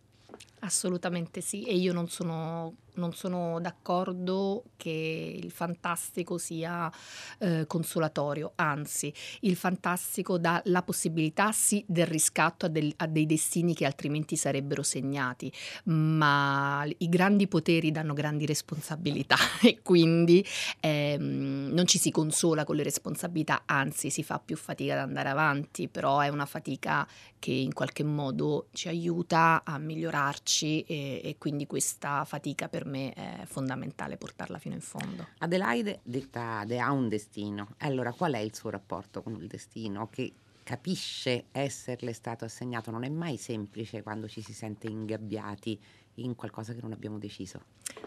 Assolutamente 0.60 1.40
sì, 1.40 1.64
e 1.64 1.74
io 1.74 1.92
non 1.92 2.08
sono 2.08 2.74
non 2.94 3.14
sono 3.14 3.58
d'accordo 3.60 4.64
che 4.76 5.38
il 5.40 5.50
fantastico 5.50 6.36
sia 6.36 6.90
eh, 7.38 7.64
consolatorio, 7.66 8.52
anzi 8.56 9.12
il 9.40 9.56
fantastico 9.56 10.38
dà 10.38 10.60
la 10.66 10.82
possibilità 10.82 11.52
sì 11.52 11.82
del 11.86 12.06
riscatto 12.06 12.66
a, 12.66 12.68
del, 12.68 12.92
a, 12.96 13.06
dei 13.06 13.26
destini 13.26 13.74
che 13.74 13.86
altrimenti 13.86 14.36
sarebbero 14.36 14.82
segnati, 14.82 15.50
ma 15.84 16.84
i 16.98 17.08
grandi 17.08 17.46
poteri 17.46 17.90
danno 17.90 18.12
grandi 18.12 18.44
responsabilità 18.44 19.36
e 19.62 19.80
quindi 19.82 20.44
ehm, 20.80 21.70
non 21.72 21.86
ci 21.86 21.98
si 21.98 22.10
consola 22.10 22.64
con 22.64 22.76
le 22.76 22.82
responsabilità, 22.82 23.62
anzi 23.64 24.10
si 24.10 24.22
fa 24.22 24.38
più 24.38 24.56
fatica 24.56 24.94
ad 24.94 24.98
andare 24.98 25.28
avanti, 25.28 25.88
però 25.88 26.20
è 26.20 26.28
una 26.28 26.46
fatica 26.46 27.06
che 27.42 27.50
in 27.50 27.72
qualche 27.72 28.05
modo 28.05 28.68
ci 28.70 28.87
aiuta 28.87 29.62
a 29.64 29.76
migliorarci 29.76 30.83
e, 30.83 31.20
e 31.24 31.37
quindi 31.38 31.66
questa 31.66 32.24
fatica 32.24 32.68
per 32.68 32.85
me 32.85 33.12
è 33.14 33.40
fondamentale 33.46 34.16
portarla 34.16 34.59
fino 34.59 34.76
in 34.76 34.81
fondo. 34.81 35.26
Adelaide 35.38 35.98
detta 36.05 36.61
ha 36.61 36.92
un 36.92 37.09
destino. 37.09 37.74
Allora, 37.78 38.12
qual 38.12 38.35
è 38.35 38.38
il 38.38 38.55
suo 38.55 38.70
rapporto 38.70 39.22
con 39.22 39.35
il 39.35 39.48
destino? 39.48 40.09
Che 40.09 40.33
capisce 40.62 41.46
esserle 41.50 42.12
stato 42.12 42.44
assegnato. 42.44 42.92
Non 42.92 43.02
è 43.02 43.09
mai 43.09 43.37
semplice 43.38 44.05
quando 44.05 44.28
ci 44.28 44.40
si 44.40 44.52
sente 44.52 44.87
ingabbiati 44.87 45.76
in 46.16 46.37
qualcosa 46.37 46.74
che 46.74 46.81
non 46.81 46.92
abbiamo 46.92 47.18
deciso. 47.18 47.61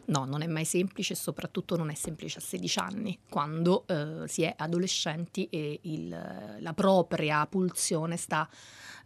No, 0.05 0.25
non 0.25 0.41
è 0.41 0.47
mai 0.47 0.65
semplice 0.65 1.15
soprattutto 1.15 1.75
non 1.75 1.89
è 1.89 1.95
semplice 1.95 2.37
a 2.37 2.41
16 2.41 2.79
anni, 2.79 3.19
quando 3.29 3.85
eh, 3.87 4.27
si 4.27 4.43
è 4.43 4.53
adolescenti 4.55 5.47
e 5.49 5.79
il, 5.83 6.57
la 6.59 6.73
propria 6.73 7.45
pulsione 7.47 8.17
sta 8.17 8.47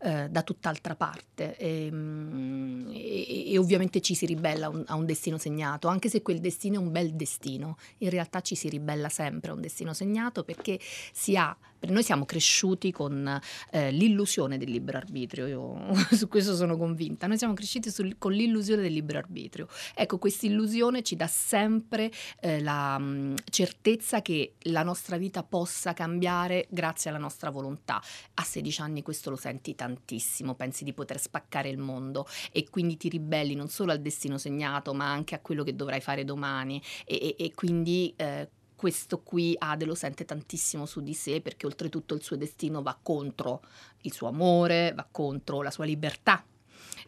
eh, 0.02 0.30
da 0.30 0.43
tutt'altra 0.43 0.95
parte. 0.95 1.56
Ehm, 1.58 2.89
e, 2.91 3.25
e, 3.28 3.52
e, 3.54 3.58
ovviamente 3.58 4.02
ci 4.02 4.15
si 4.15 4.25
ribella 4.25 4.69
un, 4.69 4.84
a 4.88 4.95
un, 4.95 5.06
destino 5.06 5.38
segnato, 5.38 5.88
anche 5.88 6.10
se 6.10 6.21
quel 6.21 6.39
destino 6.39 6.75
è 6.75 6.78
un 6.78 6.91
bel 6.91 7.13
destino, 7.13 7.78
in 7.99 8.10
realtà 8.10 8.41
ci 8.41 8.56
si 8.56 8.69
ribella 8.69 9.10
sempre 9.10 9.52
a 9.52 9.54
un 9.54 9.62
destino 9.62 9.93
segnato 9.93 10.43
perché 10.43 10.80
si 11.12 11.36
ha 11.38 11.56
noi 11.82 12.04
siamo 12.04 12.25
cresciuti 12.25 12.91
con 12.91 13.39
eh, 13.71 13.91
l'illusione 13.91 14.58
del 14.58 14.69
libero 14.69 14.97
arbitrio, 14.97 15.47
io 15.47 15.93
su 16.12 16.28
questo 16.28 16.54
sono 16.54 16.75
convinta, 16.75 17.25
noi 17.25 17.38
siamo 17.38 17.54
cresciuti 17.54 17.89
sul, 17.89 18.17
con 18.17 18.34
l'illusione 18.34 18.82
del 18.82 18.91
libero 18.91 19.19
arbitrio. 19.19 19.69
Ecco, 19.95 20.17
questa 20.17 20.45
illusione 20.45 20.79
ci 21.02 21.15
dà 21.15 21.28
sempre 21.28 22.12
eh, 22.39 22.62
la 22.62 22.98
mh, 22.98 23.04
mm, 23.04 23.36
certezza 23.50 24.22
che 24.22 24.56
la 24.63 24.84
nostra 24.84 25.18
vita 25.18 25.44
possa 25.44 25.94
cambiare 25.94 26.68
grazie 26.70 27.10
alla 27.10 27.20
nostra 27.20 27.50
volontà. 27.50 28.02
A 28.36 28.44
16 28.44 28.82
anni 28.82 29.02
questo 29.02 29.30
lo 29.30 29.36
senti 29.36 29.76
tantissimo, 29.76 30.56
pensi 30.56 30.84
di 30.84 30.94
poter 30.94 31.20
spaccare 31.20 31.70
il 31.70 31.78
mondo 31.78 32.28
e 32.52 32.70
quindi 32.70 32.98
ti 32.98 33.10
ribelli 33.10 33.56
non 33.56 33.68
solo 33.68 33.92
al 33.92 34.02
destino 34.02 34.38
segnato, 34.38 34.94
ma 34.94 35.12
anche 35.12 35.36
a 35.36 35.39
quello 35.39 35.63
che 35.63 35.76
dovrai 35.76 36.02
fare 36.02 36.24
domani 36.24 36.82
e, 37.06 37.36
e, 37.38 37.46
e 37.46 37.54
quindi 37.54 38.13
eh, 38.15 38.50
questo 38.76 39.20
qui 39.20 39.56
Ade 39.58 39.84
lo 39.84 39.94
sente 39.94 40.24
tantissimo 40.24 40.86
su 40.86 41.02
di 41.02 41.13
sé 41.13 41.42
perché 41.42 41.65
oltretutto 41.65 42.13
il 42.13 42.24
suo 42.24 42.38
destino 42.38 42.82
va 42.82 42.98
contro 43.02 43.62
il 44.04 44.13
suo 44.13 44.30
amore, 44.30 44.94
va 44.96 45.06
contro 45.12 45.62
la 45.62 45.70
sua 45.70 45.84
libertà. 45.84 46.46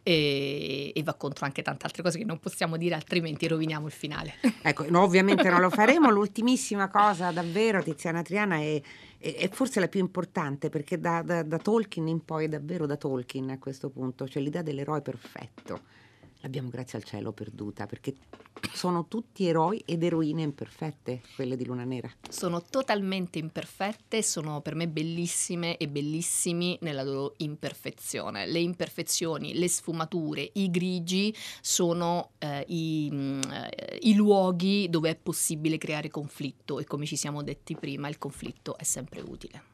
E, 0.04 0.92
e, 0.96 1.04
va 1.04 1.14
contro 1.14 1.46
anche 1.46 1.62
tante 1.62 1.86
altre 1.86 2.04
cose 2.04 2.18
che 2.18 2.26
non 2.26 2.40
possiamo 2.40 2.78
dire 2.78 2.96
altrimenti 2.96 3.48
roviniamo 3.48 3.88
il 3.88 3.92
finale. 3.92 4.34
Ecco, 4.64 4.90
no, 4.90 5.02
ovviamente 5.02 5.50
non 5.50 5.60
lo 5.60 5.70
faremo. 5.72 6.10
L'ultimissima 6.10 6.90
cosa 6.90 7.32
davvero, 7.32 7.82
Tiziana 7.82 8.22
Triana, 8.22 8.58
è, 8.58 8.82
è, 9.18 9.36
è 9.36 9.50
forse 9.50 9.80
la 9.80 9.88
più 9.88 10.00
importante 10.00 10.70
perché 10.70 11.00
da, 11.00 11.22
da, 11.22 11.44
da 11.44 11.58
Tolkien 11.58 12.08
in 12.08 12.24
poi 12.24 12.46
è 12.46 12.48
davvero 12.48 12.86
da 12.86 12.96
Tolkien 12.96 13.50
a 13.50 13.60
questo 13.60 13.90
punto, 13.90 14.28
cioè 14.28 14.42
l'idea 14.42 14.62
dell'eroe 14.62 15.02
perfetto 15.02 16.00
l'abbiamo 16.42 16.70
grazie 16.70 16.98
al 16.98 17.04
cielo 17.04 17.32
perduta 17.32 17.86
perché 17.86 18.14
sono 18.74 19.08
tutti 19.08 19.46
eroi 19.46 19.82
ed 19.86 20.04
eroine 20.04 20.44
imperfette, 20.44 21.22
quelle 21.36 21.56
di 21.56 21.66
Luna 21.66 21.84
Nera. 21.84 22.12
Sono 22.30 22.62
totalmente 22.64 23.40
imperfette, 23.40 24.22
sono 24.22 24.62
per 24.62 24.76
me 24.76 24.88
bellissime 24.88 25.78
e 25.78 25.88
bellissimi 25.88 26.78
nella 26.82 27.04
loro 27.04 27.34
imperfezione. 27.38 28.46
Le 28.46 28.60
imperfezioni, 28.60 29.54
le 29.56 29.68
sfumature, 29.68 30.50
i 30.54 30.70
grigi 30.70 31.36
sono 31.62 32.32
eh, 32.38 32.64
i, 32.68 33.10
mm, 33.12 33.42
eh, 33.52 34.00
i 34.02 34.14
luoghi 34.14 34.90
dove 34.90 35.10
è 35.10 35.16
possibile 35.16 35.78
creare 35.78 36.10
conflitto 36.10 36.80
e 36.80 36.86
come 36.86 37.06
ci 37.06 37.16
siamo 37.16 37.44
detti 37.44 37.76
prima 37.76 38.08
il 38.08 38.18
conflitto 38.18 38.78
è 38.78 38.84
sempre 38.84 39.22
utile. 39.22 39.70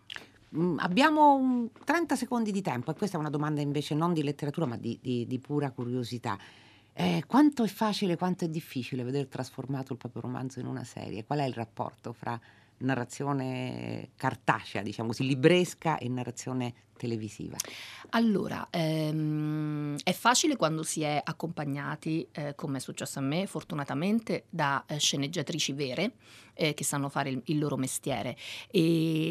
Mm, 0.56 0.78
abbiamo 0.80 1.70
30 1.84 2.16
secondi 2.16 2.52
di 2.52 2.62
tempo 2.62 2.92
e 2.92 2.94
questa 2.96 3.18
è 3.18 3.20
una 3.20 3.30
domanda 3.30 3.60
invece 3.60 3.96
non 3.96 4.14
di 4.14 4.24
letteratura 4.24 4.66
ma 4.66 4.78
di, 4.78 4.98
di, 5.02 5.28
di 5.28 5.40
pura 5.40 5.72
curiosità. 5.72 6.38
Eh, 6.94 7.24
quanto 7.28 7.64
è 7.64 7.68
facile, 7.68 8.16
quanto 8.16 8.46
è 8.46 8.50
difficile 8.50 9.04
vedere 9.04 9.28
trasformato 9.28 9.94
il 9.94 10.00
proprio 10.00 10.22
romanzo 10.22 10.60
in 10.60 10.66
una 10.66 10.84
serie? 10.84 11.26
Qual 11.26 11.40
è 11.40 11.46
il 11.46 11.54
rapporto 11.54 12.14
fra 12.14 12.40
narrazione 12.78 14.10
cartacea, 14.16 14.82
diciamo 14.82 15.10
così, 15.10 15.26
libresca 15.26 15.98
e 15.98 16.08
narrazione 16.10 16.74
televisiva? 16.98 17.56
Allora, 18.10 18.68
ehm, 18.70 19.98
è 20.04 20.14
facile 20.14 20.56
quando 20.56 20.84
si 20.84 21.02
è 21.02 21.22
accompagnati, 21.24 22.28
eh, 22.32 22.56
come 22.56 22.78
è 22.78 22.82
successo 22.82 23.20
a 23.20 23.22
me, 23.22 23.48
fortunatamente, 23.48 24.46
da 24.50 24.84
eh, 24.88 24.98
sceneggiatrici 24.98 25.74
vere 25.74 26.14
eh, 26.58 26.74
che 26.74 26.84
sanno 26.84 27.08
fare 27.10 27.30
il, 27.30 27.42
il, 27.46 27.58
loro 27.58 27.78
mestiere. 27.78 28.36
È 28.70 28.80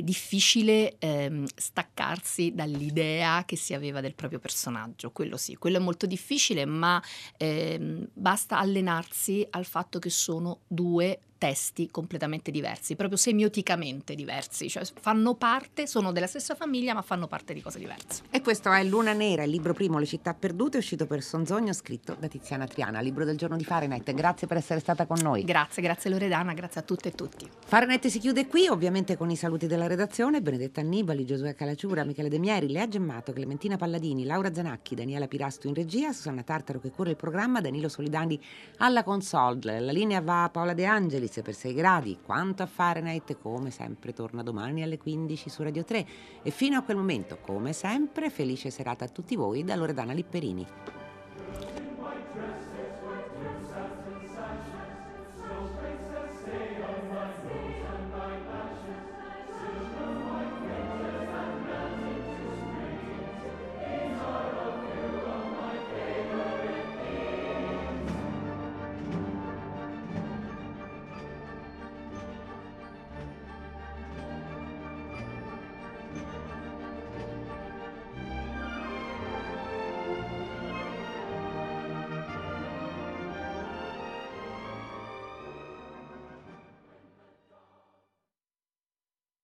difficile 0.02 0.96
ehm, 0.98 1.44
staccarsi 1.55 2.52
dall'idea 2.55 3.44
che 3.44 3.57
si 3.57 3.74
aveva 3.74 4.00
del 4.00 4.14
proprio 4.14 4.38
personaggio, 4.38 5.11
quello 5.11 5.37
sì, 5.37 5.57
quello 5.57 5.76
è 5.76 5.81
molto 5.81 6.07
difficile, 6.07 6.64
ma 6.64 7.02
ehm, 7.37 8.09
basta 8.12 8.59
allenarsi 8.59 9.46
al 9.50 9.64
fatto 9.64 9.98
che 9.98 10.11
sono 10.11 10.61
due 10.66 11.20
testi 11.38 11.90
completamente 11.90 12.50
diversi, 12.50 12.96
proprio 12.96 13.18
semioticamente 13.18 14.14
diversi, 14.14 14.70
cioè 14.70 14.85
fanno 14.85 15.35
parte, 15.35 15.87
sono 15.87 16.12
della 16.12 16.26
stessa 16.26 16.55
famiglia 16.55 16.94
ma 16.94 17.02
fanno 17.02 17.26
parte 17.26 17.52
di 17.56 17.62
cose 17.62 17.78
diverse. 17.78 18.22
E 18.30 18.40
questo 18.42 18.70
è 18.72 18.84
Luna 18.84 19.12
Nera, 19.12 19.42
il 19.42 19.50
libro 19.50 19.72
primo 19.72 19.98
Le 19.98 20.06
città 20.06 20.34
perdute, 20.34 20.78
uscito 20.78 21.06
per 21.06 21.22
Sonzogno, 21.22 21.72
scritto 21.72 22.16
da 22.18 22.28
Tiziana 22.28 22.66
Triana, 22.66 23.00
libro 23.00 23.24
del 23.24 23.36
giorno 23.36 23.56
di 23.56 23.64
Fahrenheit. 23.64 24.12
Grazie 24.12 24.46
per 24.46 24.58
essere 24.58 24.80
stata 24.80 25.06
con 25.06 25.18
noi. 25.22 25.42
Grazie, 25.44 25.82
grazie 25.82 26.10
Loredana, 26.10 26.52
grazie 26.52 26.80
a 26.80 26.84
tutte 26.84 27.08
e 27.08 27.12
tutti. 27.12 27.48
Fahrenheit 27.64 28.06
si 28.06 28.18
chiude 28.18 28.46
qui, 28.46 28.68
ovviamente 28.68 29.16
con 29.16 29.30
i 29.30 29.36
saluti 29.36 29.66
della 29.66 29.86
redazione, 29.86 30.42
Benedetta 30.42 30.80
Annibali, 30.80 31.24
Giosuè 31.24 31.54
Calacciura, 31.54 32.04
Michele 32.04 32.28
De 32.28 32.38
Mieri, 32.38 32.70
Lea 32.70 32.86
Gemmato, 32.86 33.32
Clementina 33.32 33.76
Palladini, 33.76 34.24
Laura 34.24 34.52
Zanacchi, 34.52 34.94
Daniela 34.94 35.26
Pirasto 35.26 35.66
in 35.66 35.74
regia, 35.74 36.12
Susanna 36.12 36.42
Tartaro 36.42 36.78
che 36.78 36.90
cura 36.90 37.10
il 37.10 37.16
programma, 37.16 37.60
Danilo 37.60 37.88
Solidani 37.88 38.38
alla 38.78 39.02
console. 39.02 39.80
La 39.80 39.92
linea 39.92 40.20
va 40.20 40.44
a 40.44 40.50
Paola 40.50 40.74
De 40.74 40.84
Angelis 40.84 41.40
per 41.42 41.54
6 41.54 41.74
gradi. 41.74 42.18
Quanto 42.22 42.62
a 42.62 42.66
Fahrenheit, 42.66 43.38
come 43.40 43.70
sempre, 43.70 44.12
torna 44.12 44.42
domani 44.42 44.82
alle 44.82 44.98
15 44.98 45.48
su 45.48 45.62
Radio 45.62 45.84
3. 45.84 46.06
E 46.42 46.50
fino 46.50 46.76
a 46.76 46.82
quel 46.82 46.96
momento, 46.96 47.38
come 47.46 47.72
sempre, 47.72 48.28
felice 48.28 48.70
serata 48.70 49.04
a 49.04 49.09
tutti 49.09 49.37
voi 49.37 49.62
da 49.62 49.76
Loredana 49.76 50.12
Lipperini. 50.12 50.66